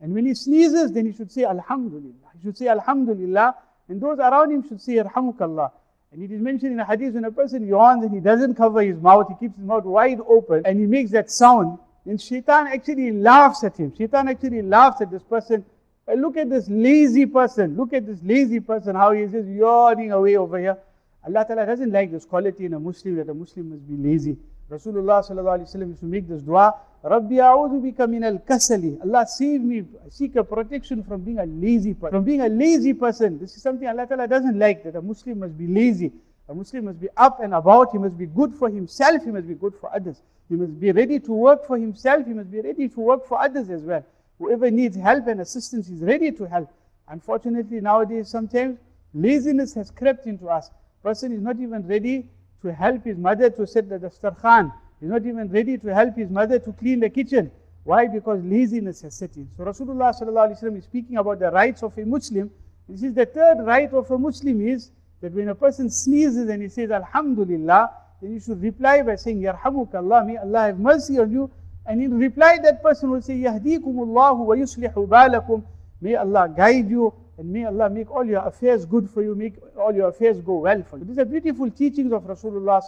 And 0.00 0.12
when 0.12 0.26
he 0.26 0.34
sneezes, 0.34 0.92
then 0.92 1.06
he 1.06 1.12
should 1.12 1.32
say 1.32 1.44
Alhamdulillah. 1.44 2.12
He 2.36 2.42
should 2.42 2.58
say 2.58 2.68
Alhamdulillah. 2.68 3.54
And 3.88 4.00
those 4.00 4.18
around 4.18 4.50
him 4.50 4.68
should 4.68 4.82
say 4.82 4.94
Yarhamukallah. 4.96 5.70
And 6.12 6.22
it 6.22 6.30
is 6.30 6.40
mentioned 6.40 6.72
in 6.72 6.80
a 6.80 6.84
hadith 6.84 7.14
when 7.14 7.24
a 7.24 7.30
person 7.30 7.66
yawns 7.66 8.04
and 8.04 8.12
he 8.12 8.20
doesn't 8.20 8.54
cover 8.54 8.82
his 8.82 8.96
mouth, 8.96 9.28
he 9.28 9.46
keeps 9.46 9.56
his 9.56 9.64
mouth 9.64 9.84
wide 9.84 10.18
open 10.28 10.62
and 10.64 10.78
he 10.78 10.86
makes 10.86 11.10
that 11.12 11.30
sound, 11.30 11.78
then 12.06 12.18
shaitan 12.18 12.68
actually 12.68 13.10
laughs 13.10 13.64
at 13.64 13.76
him. 13.76 13.92
Shaitan 13.96 14.28
actually 14.28 14.62
laughs 14.62 15.00
at 15.00 15.10
this 15.10 15.24
person. 15.24 15.64
Uh, 16.08 16.14
look 16.14 16.36
at 16.36 16.48
this 16.48 16.68
lazy 16.68 17.26
person. 17.26 17.76
Look 17.76 17.92
at 17.92 18.06
this 18.06 18.20
lazy 18.22 18.60
person, 18.60 18.94
how 18.94 19.10
he 19.10 19.22
is 19.22 19.32
just 19.32 19.48
yawning 19.48 20.12
away 20.12 20.36
over 20.36 20.58
here. 20.58 20.78
Allah 21.26 21.44
Ta'ala 21.44 21.66
doesn't 21.66 21.90
like 21.90 22.12
this 22.12 22.24
quality 22.24 22.66
in 22.66 22.74
a 22.74 22.78
Muslim 22.78 23.16
that 23.16 23.28
a 23.28 23.34
Muslim 23.34 23.70
must 23.70 23.88
be 23.88 23.96
lazy. 23.96 24.36
Rasulullah 24.70 25.28
sallallahu 25.28 25.88
used 25.88 26.00
to 26.00 26.06
make 26.06 26.28
this 26.28 26.42
dua, 26.42 26.74
Rabbi 27.02 27.34
a'udhu 27.34 27.82
bika 27.82 28.08
min 28.08 28.22
al-kasali. 28.22 29.00
Allah 29.02 29.26
save 29.26 29.60
me, 29.60 29.84
seek 30.08 30.36
a 30.36 30.44
protection 30.44 31.02
from 31.02 31.22
being 31.22 31.38
a 31.40 31.46
lazy 31.46 31.94
person. 31.94 32.10
From 32.10 32.24
being 32.24 32.40
a 32.40 32.48
lazy 32.48 32.94
person. 32.94 33.38
This 33.38 33.56
is 33.56 33.62
something 33.62 33.88
Allah 33.88 34.06
Ta'ala 34.06 34.28
doesn't 34.28 34.58
like, 34.58 34.84
that 34.84 34.94
a 34.94 35.02
Muslim 35.02 35.40
must 35.40 35.58
be 35.58 35.66
lazy. 35.66 36.12
A 36.48 36.54
Muslim 36.54 36.84
must 36.84 37.00
be 37.00 37.08
up 37.16 37.40
and 37.40 37.54
about, 37.54 37.90
he 37.92 37.98
must 37.98 38.16
be 38.16 38.26
good 38.26 38.54
for 38.54 38.70
himself, 38.70 39.24
he 39.24 39.30
must 39.30 39.48
be 39.48 39.54
good 39.54 39.74
for 39.74 39.94
others. 39.94 40.22
He 40.48 40.54
must 40.54 40.78
be 40.78 40.92
ready 40.92 41.18
to 41.20 41.32
work 41.32 41.66
for 41.66 41.76
himself, 41.76 42.24
he 42.26 42.32
must 42.32 42.50
be 42.50 42.60
ready 42.60 42.88
to 42.88 43.00
work 43.00 43.26
for 43.26 43.40
others 43.40 43.68
as 43.68 43.82
well. 43.82 44.04
Whoever 44.38 44.70
needs 44.70 44.96
help 44.96 45.26
and 45.26 45.40
assistance 45.40 45.88
is 45.88 46.02
ready 46.02 46.30
to 46.32 46.44
help. 46.44 46.70
Unfortunately, 47.08 47.80
nowadays, 47.80 48.28
sometimes 48.28 48.78
laziness 49.12 49.74
has 49.74 49.90
crept 49.90 50.26
into 50.26 50.48
us. 50.48 50.70
Person 51.02 51.32
is 51.32 51.40
not 51.40 51.58
even 51.58 51.86
ready 51.86 52.28
to 52.62 52.72
help 52.72 53.04
his 53.04 53.16
mother 53.16 53.50
to 53.50 53.66
set 53.66 53.88
the 53.88 53.98
dastarkhan. 53.98 54.72
He's 55.00 55.10
not 55.10 55.26
even 55.26 55.48
ready 55.50 55.78
to 55.78 55.94
help 55.94 56.16
his 56.16 56.30
mother 56.30 56.58
to 56.58 56.72
clean 56.72 57.00
the 57.00 57.10
kitchen. 57.10 57.50
Why? 57.84 58.06
Because 58.06 58.42
laziness 58.44 59.02
has 59.02 59.14
set 59.14 59.36
in. 59.36 59.48
So 59.56 59.64
Rasulullah 59.64 60.50
is 60.50 60.84
speaking 60.84 61.16
about 61.16 61.38
the 61.38 61.50
rights 61.50 61.82
of 61.82 61.96
a 61.98 62.04
Muslim. 62.04 62.50
This 62.88 63.02
is 63.02 63.14
the 63.14 63.26
third 63.26 63.58
right 63.60 63.92
of 63.92 64.10
a 64.10 64.18
Muslim 64.18 64.66
is 64.66 64.90
that 65.20 65.32
when 65.32 65.48
a 65.48 65.54
person 65.54 65.90
sneezes 65.90 66.48
and 66.48 66.62
he 66.62 66.68
says 66.68 66.90
Alhamdulillah, 66.90 67.90
then 68.20 68.32
you 68.32 68.40
should 68.40 68.62
reply 68.62 69.02
by 69.02 69.16
saying 69.16 69.40
Yarhamukallah, 69.40 70.26
may 70.26 70.36
Allah 70.36 70.66
have 70.66 70.78
mercy 70.78 71.18
on 71.18 71.30
you. 71.30 71.50
And 71.86 72.02
in 72.02 72.18
reply, 72.18 72.58
that 72.62 72.82
person 72.82 73.10
will 73.10 73.22
say 73.22 73.34
Yahdikumullahu 73.34 74.38
wa 74.38 74.54
yuslihu 74.54 75.06
balakum. 75.08 75.64
May 76.00 76.14
Allah 76.14 76.52
guide 76.54 76.90
you 76.90 77.12
and 77.38 77.50
may 77.50 77.64
Allah 77.64 77.90
make 77.90 78.10
all 78.10 78.24
your 78.24 78.46
affairs 78.46 78.84
good 78.86 79.08
for 79.08 79.22
you, 79.22 79.34
make 79.34 79.54
all 79.78 79.94
your 79.94 80.08
affairs 80.08 80.40
go 80.40 80.58
well 80.58 80.82
for 80.82 80.98
you. 80.98 81.04
These 81.04 81.18
are 81.18 81.24
beautiful 81.24 81.70
teachings 81.70 82.12
of 82.12 82.24
Rasulullah. 82.24 82.80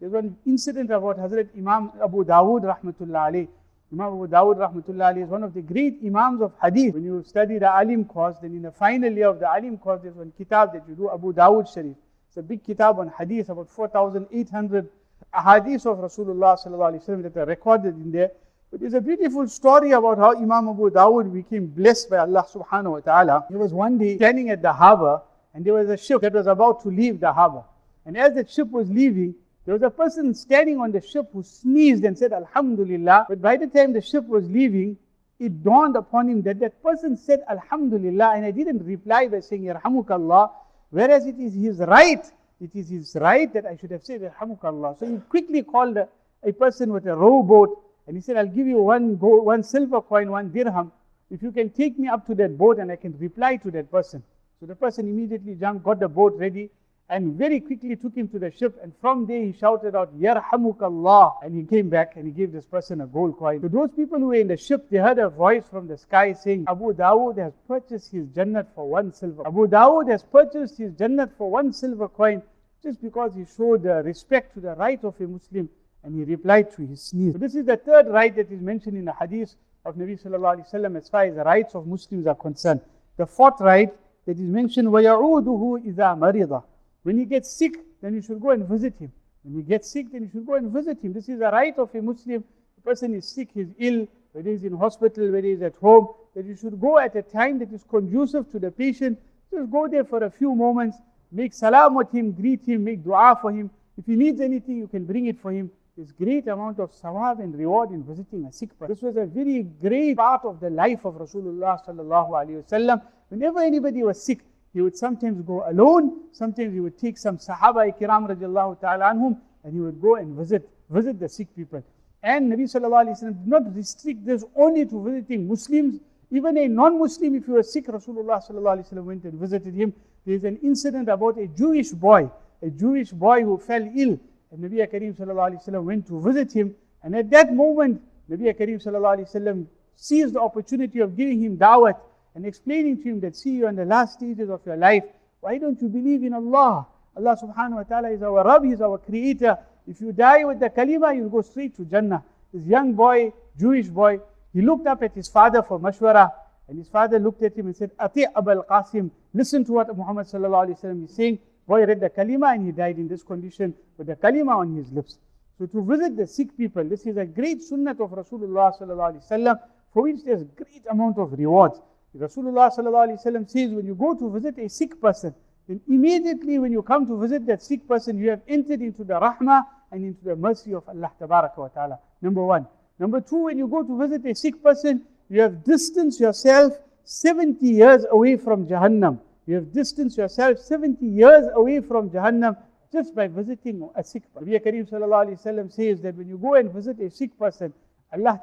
There's 0.00 0.12
one 0.12 0.36
incident 0.46 0.90
about 0.90 1.18
Hazrat 1.18 1.48
Imam 1.56 1.92
Abu 2.02 2.24
Dawood 2.24 2.62
rahmatullah 2.62 3.30
alayhi. 3.30 3.48
Imam 3.92 4.14
Abu 4.14 4.26
Dawud 4.26 4.56
rahmatullah 4.56 5.12
alayhi 5.12 5.24
is 5.24 5.28
one 5.28 5.42
of 5.42 5.52
the 5.52 5.60
great 5.60 5.98
Imams 6.04 6.40
of 6.40 6.52
Hadith. 6.62 6.94
When 6.94 7.04
you 7.04 7.22
study 7.26 7.58
the 7.58 7.70
Alim 7.70 8.06
course, 8.06 8.36
then 8.40 8.52
in 8.52 8.62
the 8.62 8.72
final 8.72 9.12
year 9.12 9.28
of 9.28 9.38
the 9.38 9.46
Alim 9.46 9.76
course, 9.76 10.00
there's 10.02 10.14
one 10.14 10.32
kitab 10.38 10.72
that 10.72 10.84
you 10.88 10.94
do, 10.94 11.10
Abu 11.10 11.34
Dawud 11.34 11.72
Sharif. 11.72 11.96
It's 12.28 12.38
a 12.38 12.42
big 12.42 12.64
kitab 12.64 12.98
on 12.98 13.12
Hadith, 13.18 13.50
about 13.50 13.68
4,800 13.68 14.88
ahadith 15.34 15.86
of 15.86 15.98
Rasulullah 15.98 16.58
sallallahu 16.58 17.22
that 17.22 17.36
are 17.36 17.46
recorded 17.46 17.94
in 17.96 18.10
there. 18.10 18.30
But 18.70 18.80
there's 18.80 18.94
a 18.94 19.00
beautiful 19.00 19.46
story 19.48 19.92
about 19.92 20.16
how 20.16 20.34
Imam 20.34 20.70
Abu 20.70 20.90
Dawud 20.90 21.32
became 21.32 21.66
blessed 21.66 22.08
by 22.08 22.18
Allah 22.18 22.46
subhanahu 22.50 22.92
wa 22.92 23.00
ta'ala. 23.00 23.44
He 23.50 23.56
was 23.56 23.74
one 23.74 23.98
day 23.98 24.16
standing 24.16 24.48
at 24.48 24.62
the 24.62 24.72
harbor 24.72 25.20
and 25.52 25.64
there 25.64 25.74
was 25.74 25.90
a 25.90 25.96
ship 25.98 26.22
that 26.22 26.32
was 26.32 26.46
about 26.46 26.82
to 26.82 26.88
leave 26.88 27.20
the 27.20 27.30
harbor. 27.30 27.64
And 28.06 28.16
as 28.16 28.34
that 28.34 28.50
ship 28.50 28.70
was 28.70 28.88
leaving, 28.88 29.34
there 29.64 29.74
was 29.74 29.82
a 29.82 29.90
person 29.90 30.34
standing 30.34 30.80
on 30.80 30.90
the 30.90 31.00
ship 31.00 31.28
who 31.32 31.42
sneezed 31.42 32.04
and 32.04 32.18
said, 32.18 32.32
Alhamdulillah. 32.32 33.26
But 33.28 33.40
by 33.40 33.56
the 33.56 33.68
time 33.68 33.92
the 33.92 34.02
ship 34.02 34.26
was 34.26 34.48
leaving, 34.48 34.96
it 35.38 35.62
dawned 35.62 35.96
upon 35.96 36.28
him 36.28 36.42
that 36.42 36.58
that 36.60 36.82
person 36.82 37.16
said, 37.16 37.42
Alhamdulillah, 37.48 38.34
and 38.34 38.44
I 38.44 38.50
didn't 38.50 38.84
reply 38.84 39.28
by 39.28 39.40
saying, 39.40 39.62
Yarhamukallah, 39.62 40.50
whereas 40.90 41.26
it 41.26 41.38
is 41.38 41.54
his 41.54 41.78
right, 41.78 42.24
it 42.60 42.70
is 42.74 42.88
his 42.88 43.16
right 43.20 43.52
that 43.54 43.66
I 43.66 43.76
should 43.76 43.92
have 43.92 44.02
said, 44.02 44.20
Yarhamukallah. 44.22 44.98
So 44.98 45.06
he 45.06 45.18
quickly 45.28 45.62
called 45.62 45.96
a, 45.96 46.08
a 46.42 46.52
person 46.52 46.92
with 46.92 47.06
a 47.06 47.14
rowboat 47.14 47.78
and 48.08 48.16
he 48.16 48.20
said, 48.20 48.36
I'll 48.36 48.46
give 48.46 48.66
you 48.66 48.78
one 48.78 49.16
gold, 49.16 49.44
one 49.46 49.62
silver 49.62 50.00
coin, 50.00 50.30
one 50.30 50.50
dirham, 50.50 50.90
if 51.30 51.40
you 51.42 51.52
can 51.52 51.70
take 51.70 51.98
me 51.98 52.08
up 52.08 52.26
to 52.26 52.34
that 52.34 52.58
boat 52.58 52.78
and 52.78 52.90
I 52.90 52.96
can 52.96 53.16
reply 53.18 53.56
to 53.56 53.70
that 53.70 53.90
person. 53.90 54.22
So 54.58 54.66
the 54.66 54.74
person 54.74 55.08
immediately 55.08 55.54
jumped, 55.54 55.84
got 55.84 56.00
the 56.00 56.08
boat 56.08 56.34
ready, 56.36 56.70
and 57.11 57.35
very 57.35 57.61
quickly 57.61 57.95
took 57.95 58.15
him 58.15 58.27
to 58.29 58.39
the 58.39 58.51
ship. 58.51 58.77
And 58.83 58.93
from 58.99 59.25
there 59.25 59.41
he 59.41 59.53
shouted 59.53 59.95
out, 59.95 60.17
Yarhamukallah. 60.19 61.35
And 61.43 61.55
he 61.55 61.63
came 61.63 61.89
back 61.89 62.17
and 62.17 62.25
he 62.25 62.31
gave 62.31 62.51
this 62.51 62.65
person 62.65 62.99
a 63.01 63.07
gold 63.07 63.37
coin. 63.37 63.61
So 63.61 63.69
those 63.69 63.91
people 63.91 64.19
who 64.19 64.27
were 64.27 64.35
in 64.35 64.47
the 64.47 64.57
ship, 64.57 64.89
they 64.89 64.97
heard 64.97 65.17
a 65.17 65.29
voice 65.29 65.63
from 65.69 65.87
the 65.87 65.97
sky 65.97 66.33
saying, 66.33 66.65
Abu 66.67 66.93
Dawood 66.93 67.37
has 67.37 67.53
purchased 67.67 68.11
his 68.11 68.27
Jannat 68.27 68.67
for 68.75 68.89
one 68.89 69.13
silver. 69.13 69.47
Abu 69.47 69.67
Dawood 69.67 70.09
has 70.11 70.23
purchased 70.23 70.77
his 70.77 70.91
Jannat 70.93 71.31
for 71.37 71.49
one 71.49 71.71
silver 71.71 72.09
coin 72.09 72.41
just 72.83 73.01
because 73.01 73.33
he 73.35 73.45
showed 73.55 73.85
uh, 73.85 74.03
respect 74.03 74.53
to 74.55 74.59
the 74.59 74.75
right 74.75 75.01
of 75.03 75.19
a 75.21 75.27
Muslim 75.27 75.69
and 76.03 76.13
he 76.13 76.25
replied 76.25 76.71
to 76.73 76.85
his 76.85 77.01
sneeze. 77.01 77.33
So 77.33 77.39
this 77.39 77.55
is 77.55 77.65
the 77.65 77.77
third 77.77 78.07
right 78.07 78.35
that 78.35 78.51
is 78.51 78.61
mentioned 78.61 78.97
in 78.97 79.05
the 79.05 79.13
hadith 79.13 79.55
of 79.85 79.95
Nabi 79.95 80.21
sallallahu 80.21 80.57
alaihi 80.57 80.73
wasallam 80.73 80.97
as 80.97 81.07
far 81.07 81.23
as 81.23 81.35
the 81.35 81.43
rights 81.43 81.73
of 81.73 81.87
Muslims 81.87 82.27
are 82.27 82.35
concerned. 82.35 82.81
The 83.15 83.25
fourth 83.25 83.61
right 83.61 83.93
that 84.25 84.37
is 84.37 84.41
mentioned, 84.41 84.89
وَيَعُودُهُ 84.89 85.85
إِذَا 85.87 86.19
مَرِضَ 86.19 86.63
when 87.02 87.18
he 87.18 87.24
gets 87.24 87.50
sick, 87.50 87.74
then 88.00 88.14
you 88.14 88.22
should 88.22 88.40
go 88.40 88.50
and 88.50 88.66
visit 88.68 88.94
him. 88.98 89.12
When 89.42 89.54
he 89.56 89.62
gets 89.62 89.90
sick, 89.90 90.12
then 90.12 90.22
you 90.22 90.30
should 90.30 90.46
go 90.46 90.54
and 90.54 90.70
visit 90.70 91.00
him. 91.02 91.12
This 91.12 91.28
is 91.28 91.40
a 91.40 91.50
right 91.50 91.76
of 91.78 91.94
a 91.94 92.02
Muslim. 92.02 92.44
The 92.76 92.82
person 92.82 93.14
is 93.14 93.28
sick, 93.28 93.50
he's 93.52 93.68
ill, 93.78 94.06
whether 94.32 94.50
he's 94.50 94.64
in 94.64 94.76
hospital, 94.76 95.30
whether 95.30 95.46
he's 95.46 95.62
at 95.62 95.74
home, 95.76 96.08
that 96.34 96.44
you 96.44 96.56
should 96.56 96.80
go 96.80 96.98
at 96.98 97.14
a 97.16 97.22
time 97.22 97.58
that 97.58 97.72
is 97.72 97.84
conducive 97.84 98.50
to 98.52 98.58
the 98.58 98.70
patient. 98.70 99.18
Just 99.50 99.70
go 99.70 99.88
there 99.88 100.04
for 100.04 100.24
a 100.24 100.30
few 100.30 100.54
moments, 100.54 100.96
make 101.30 101.52
salam 101.52 101.94
with 101.94 102.10
him, 102.12 102.32
greet 102.32 102.64
him, 102.66 102.84
make 102.84 103.02
dua 103.02 103.36
for 103.40 103.50
him. 103.50 103.70
If 103.98 104.06
he 104.06 104.16
needs 104.16 104.40
anything, 104.40 104.76
you 104.78 104.88
can 104.88 105.04
bring 105.04 105.26
it 105.26 105.40
for 105.40 105.52
him 105.52 105.70
this 105.96 106.10
great 106.12 106.48
amount 106.48 106.78
of 106.78 106.90
sawab 106.90 107.40
and 107.40 107.54
reward 107.54 107.90
in 107.90 108.02
visiting 108.02 108.46
a 108.46 108.52
sick 108.52 108.78
person. 108.78 108.94
This 108.94 109.02
was 109.02 109.16
a 109.16 109.26
very 109.26 109.62
great 109.62 110.16
part 110.16 110.42
of 110.44 110.58
the 110.58 110.70
life 110.70 111.04
of 111.04 111.14
Rasulullah. 111.16 113.02
Whenever 113.28 113.60
anybody 113.60 114.02
was 114.02 114.24
sick, 114.24 114.40
he 114.72 114.80
would 114.80 114.96
sometimes 114.96 115.40
go 115.42 115.64
alone, 115.68 116.22
sometimes 116.32 116.72
he 116.72 116.80
would 116.80 116.98
take 116.98 117.18
some 117.18 117.38
Sahaba 117.38 117.92
kiram 117.98 118.28
radiallahu 118.28 118.80
ta'ala 118.80 119.12
anhum, 119.12 119.38
and 119.64 119.74
he 119.74 119.80
would 119.80 120.00
go 120.00 120.16
and 120.16 120.36
visit, 120.36 120.68
visit 120.90 121.20
the 121.20 121.28
sick 121.28 121.54
people. 121.54 121.82
And 122.22 122.52
Nabi 122.52 122.62
sallallahu 122.62 123.20
did 123.20 123.46
not 123.46 123.74
restrict 123.74 124.24
this 124.24 124.44
only 124.56 124.86
to 124.86 125.02
visiting 125.02 125.48
Muslims. 125.48 126.00
Even 126.30 126.56
a 126.56 126.68
non-Muslim, 126.68 127.34
if 127.34 127.46
he 127.46 127.50
was 127.50 127.72
sick, 127.72 127.88
Rasulullah 127.88 128.42
sallallahu 128.46 128.88
wasallam 128.88 129.04
went 129.04 129.24
and 129.24 129.34
visited 129.34 129.74
him. 129.74 129.92
There 130.24 130.36
is 130.36 130.44
an 130.44 130.56
incident 130.62 131.08
about 131.08 131.38
a 131.38 131.48
Jewish 131.48 131.90
boy, 131.90 132.30
a 132.62 132.70
Jewish 132.70 133.10
boy 133.10 133.42
who 133.42 133.58
fell 133.58 133.82
ill 133.82 134.18
and 134.52 134.62
Nabi 134.62 134.86
Kareem 134.86 135.16
sallallahu 135.18 135.82
went 135.82 136.06
to 136.06 136.20
visit 136.20 136.52
him. 136.52 136.74
And 137.02 137.16
at 137.16 137.30
that 137.30 137.52
moment, 137.52 138.02
Nabi 138.30 138.56
Kareem 138.56 138.84
sallallahu 138.84 139.26
alayhi 139.26 139.66
seized 139.96 140.34
the 140.34 140.40
opportunity 140.40 141.00
of 141.00 141.16
giving 141.16 141.42
him 141.42 141.56
da'wat 141.56 141.96
and 142.34 142.46
explaining 142.46 143.02
to 143.02 143.08
him 143.10 143.20
that, 143.20 143.36
see, 143.36 143.50
you 143.50 143.66
in 143.66 143.76
the 143.76 143.84
last 143.84 144.14
stages 144.14 144.48
of 144.48 144.64
your 144.64 144.76
life. 144.76 145.04
Why 145.40 145.58
don't 145.58 145.80
you 145.80 145.88
believe 145.88 146.22
in 146.22 146.32
Allah? 146.32 146.86
Allah 147.16 147.36
subhanahu 147.36 147.76
wa 147.76 147.82
ta'ala 147.82 148.10
is 148.10 148.22
our 148.22 148.44
Rabb, 148.44 148.64
He 148.64 148.72
is 148.72 148.80
our 148.80 148.98
Creator. 148.98 149.58
If 149.86 150.00
you 150.00 150.12
die 150.12 150.44
with 150.44 150.60
the 150.60 150.70
kalima, 150.70 151.14
you'll 151.14 151.28
go 151.28 151.42
straight 151.42 151.76
to 151.76 151.84
Jannah. 151.84 152.22
This 152.52 152.64
young 152.64 152.94
boy, 152.94 153.32
Jewish 153.58 153.88
boy, 153.88 154.20
he 154.52 154.62
looked 154.62 154.86
up 154.86 155.02
at 155.02 155.14
his 155.14 155.28
father 155.28 155.62
for 155.62 155.78
mashwara. 155.78 156.32
And 156.68 156.78
his 156.78 156.88
father 156.88 157.18
looked 157.18 157.42
at 157.42 157.56
him 157.56 157.66
and 157.66 157.76
said, 157.76 157.90
Ati 157.98 158.24
Abul 158.34 158.64
Qasim, 158.68 159.10
listen 159.34 159.64
to 159.64 159.72
what 159.72 159.94
Muhammad 159.96 160.26
sallallahu 160.26 160.68
alayhi 160.68 160.84
wa 160.84 161.04
is 161.04 161.14
saying. 161.14 161.38
Boy 161.66 161.84
read 161.84 162.00
the 162.00 162.10
kalima 162.10 162.54
and 162.54 162.66
he 162.66 162.72
died 162.72 162.98
in 162.98 163.08
this 163.08 163.22
condition 163.22 163.74
with 163.98 164.06
the 164.06 164.16
kalima 164.16 164.56
on 164.56 164.74
his 164.74 164.90
lips. 164.92 165.18
So 165.58 165.66
to 165.66 165.84
visit 165.84 166.16
the 166.16 166.26
sick 166.26 166.56
people, 166.56 166.84
this 166.84 167.06
is 167.06 167.16
a 167.16 167.26
great 167.26 167.62
sunnah 167.62 167.90
of 167.90 168.10
Rasulullah 168.10 168.76
sallallahu 168.78 169.20
alayhi 169.20 169.44
wa 169.44 169.54
for 169.92 170.04
which 170.04 170.24
there's 170.24 170.44
great 170.44 170.84
amount 170.90 171.18
of 171.18 171.32
rewards. 171.32 171.80
Rasulullah 172.18 172.70
ﷺ 172.74 173.50
says, 173.50 173.70
when 173.70 173.86
you 173.86 173.94
go 173.94 174.14
to 174.14 174.30
visit 174.30 174.58
a 174.58 174.68
sick 174.68 175.00
person, 175.00 175.34
then 175.66 175.80
immediately 175.88 176.58
when 176.58 176.72
you 176.72 176.82
come 176.82 177.06
to 177.06 177.18
visit 177.18 177.46
that 177.46 177.62
sick 177.62 177.86
person, 177.88 178.18
you 178.18 178.30
have 178.30 178.42
entered 178.48 178.82
into 178.82 179.04
the 179.04 179.14
rahmah 179.14 179.64
and 179.90 180.04
into 180.04 180.24
the 180.24 180.36
mercy 180.36 180.74
of 180.74 180.86
Allah 180.88 181.10
ta'ala. 181.18 181.98
Number 182.20 182.44
one. 182.44 182.66
Number 182.98 183.20
two, 183.20 183.44
when 183.44 183.58
you 183.58 183.66
go 183.66 183.82
to 183.82 183.98
visit 183.98 184.26
a 184.26 184.34
sick 184.34 184.62
person, 184.62 185.02
you 185.30 185.40
have 185.40 185.64
distanced 185.64 186.20
yourself 186.20 186.74
70 187.04 187.66
years 187.66 188.04
away 188.10 188.36
from 188.36 188.66
Jahannam. 188.66 189.18
You 189.46 189.56
have 189.56 189.72
distanced 189.72 190.18
yourself 190.18 190.58
70 190.58 191.04
years 191.04 191.46
away 191.54 191.80
from 191.80 192.10
Jahannam 192.10 192.56
just 192.92 193.14
by 193.14 193.26
visiting 193.26 193.88
a 193.96 194.04
sick 194.04 194.22
person. 194.34 194.48
Nabi 194.48 194.62
Kareem 194.62 194.88
sallallahu 194.88 195.72
says 195.72 196.00
that 196.02 196.14
when 196.14 196.28
you 196.28 196.36
go 196.36 196.54
and 196.54 196.70
visit 196.70 197.00
a 197.00 197.10
sick 197.10 197.36
person, 197.38 197.72
Allah 198.12 198.38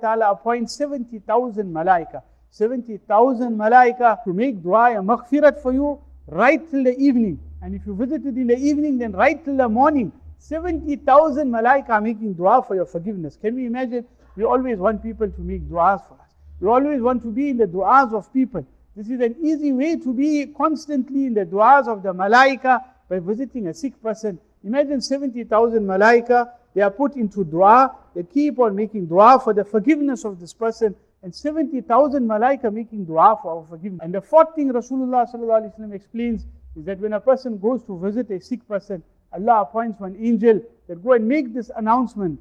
ta'ala 0.00 0.30
appoints 0.30 0.74
70,000 0.74 1.72
malaika. 1.72 2.22
70,000 2.52 3.56
malaika 3.56 4.22
to 4.24 4.32
make 4.34 4.62
dua 4.62 4.94
and 4.98 5.08
maghfirat 5.08 5.62
for 5.62 5.72
you 5.72 5.98
right 6.26 6.70
till 6.70 6.84
the 6.84 6.94
evening. 6.98 7.40
And 7.62 7.74
if 7.74 7.86
you 7.86 7.94
visited 7.94 8.36
in 8.36 8.46
the 8.48 8.58
evening, 8.58 8.98
then 8.98 9.12
right 9.12 9.42
till 9.42 9.56
the 9.56 9.68
morning. 9.70 10.12
70,000 10.38 11.50
malaika 11.50 12.02
making 12.02 12.34
dua 12.34 12.62
for 12.62 12.74
your 12.74 12.84
forgiveness. 12.84 13.38
Can 13.40 13.54
we 13.54 13.64
imagine? 13.64 14.04
We 14.36 14.44
always 14.44 14.76
want 14.78 15.02
people 15.02 15.30
to 15.30 15.40
make 15.40 15.66
duas 15.66 16.02
for 16.06 16.14
us. 16.14 16.28
We 16.60 16.68
always 16.68 17.00
want 17.00 17.22
to 17.22 17.30
be 17.30 17.48
in 17.48 17.56
the 17.56 17.66
duas 17.66 18.12
of 18.12 18.30
people. 18.34 18.66
This 18.96 19.08
is 19.08 19.20
an 19.20 19.34
easy 19.42 19.72
way 19.72 19.96
to 19.96 20.12
be 20.12 20.46
constantly 20.46 21.24
in 21.24 21.32
the 21.32 21.46
duas 21.46 21.88
of 21.88 22.02
the 22.02 22.12
malaika 22.12 22.84
by 23.08 23.18
visiting 23.18 23.68
a 23.68 23.74
sick 23.74 24.00
person. 24.02 24.38
Imagine 24.62 25.00
70,000 25.00 25.82
malaika, 25.86 26.50
they 26.74 26.82
are 26.82 26.90
put 26.90 27.16
into 27.16 27.44
dua, 27.44 27.96
they 28.14 28.24
keep 28.24 28.58
on 28.58 28.76
making 28.76 29.06
dua 29.06 29.40
for 29.40 29.54
the 29.54 29.64
forgiveness 29.64 30.26
of 30.26 30.38
this 30.38 30.52
person 30.52 30.94
and 31.22 31.34
70,000 31.34 32.26
malaika 32.26 32.72
making 32.72 33.04
dua 33.04 33.38
for 33.42 33.64
forgiveness. 33.68 34.00
And 34.02 34.12
the 34.14 34.20
fourth 34.20 34.54
thing 34.54 34.72
Rasulullah 34.72 35.94
explains 35.94 36.46
is 36.76 36.84
that 36.84 36.98
when 36.98 37.12
a 37.12 37.20
person 37.20 37.58
goes 37.58 37.82
to 37.84 37.98
visit 37.98 38.30
a 38.30 38.40
sick 38.40 38.66
person, 38.66 39.02
Allah 39.32 39.62
appoints 39.62 40.00
one 40.00 40.16
angel 40.20 40.60
that 40.88 41.02
go 41.02 41.12
and 41.12 41.26
make 41.26 41.54
this 41.54 41.70
announcement. 41.76 42.40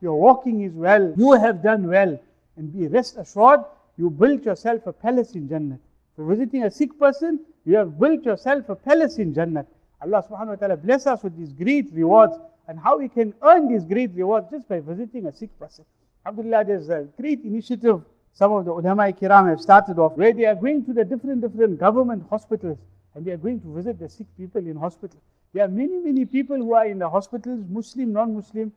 Your 0.00 0.16
walking 0.20 0.60
is 0.62 0.72
well. 0.72 1.14
You 1.16 1.32
have 1.32 1.62
done 1.62 1.86
well. 1.86 2.20
And 2.56 2.72
be 2.72 2.88
rest 2.88 3.16
assured, 3.16 3.60
you 3.96 4.10
built 4.10 4.44
yourself 4.44 4.86
a 4.86 4.92
palace 4.92 5.32
in 5.34 5.48
Jannah. 5.48 5.78
For 6.16 6.24
visiting 6.24 6.64
a 6.64 6.70
sick 6.70 6.98
person, 6.98 7.40
you 7.64 7.76
have 7.76 7.98
built 7.98 8.24
yourself 8.24 8.68
a 8.68 8.74
palace 8.74 9.18
in 9.18 9.32
Jannah. 9.34 9.66
Allah 10.04 10.22
subhanahu 10.22 10.48
wa 10.48 10.56
ta'ala 10.56 10.76
bless 10.76 11.06
us 11.06 11.22
with 11.22 11.36
these 11.36 11.52
great 11.52 11.88
rewards 11.92 12.34
and 12.68 12.78
how 12.78 12.98
we 12.98 13.08
can 13.08 13.34
earn 13.42 13.68
these 13.68 13.84
great 13.84 14.10
rewards 14.14 14.46
just 14.50 14.68
by 14.68 14.80
visiting 14.80 15.26
a 15.26 15.32
sick 15.32 15.50
person. 15.58 15.84
Alhamdulillah, 16.24 16.64
there's 16.64 16.88
a 16.88 17.08
great 17.18 17.42
initiative 17.42 18.02
some 18.34 18.50
of 18.50 18.64
the 18.64 18.72
ulama 18.72 19.04
kiram 19.12 19.48
have 19.48 19.60
started 19.60 19.96
off 19.96 20.16
where 20.16 20.32
they 20.32 20.44
are 20.44 20.56
going 20.56 20.84
to 20.84 20.92
the 20.92 21.04
different 21.04 21.40
different 21.40 21.78
government 21.78 22.24
hospitals 22.28 22.78
and 23.14 23.24
they 23.24 23.30
are 23.30 23.36
going 23.36 23.60
to 23.60 23.72
visit 23.72 23.96
the 24.00 24.08
sick 24.08 24.26
people 24.36 24.60
in 24.60 24.76
hospital. 24.76 25.20
There 25.52 25.64
are 25.64 25.68
many, 25.68 25.98
many 25.98 26.24
people 26.24 26.56
who 26.56 26.74
are 26.74 26.84
in 26.84 26.98
the 26.98 27.08
hospitals, 27.08 27.64
Muslim, 27.70 28.12
non-Muslim, 28.12 28.72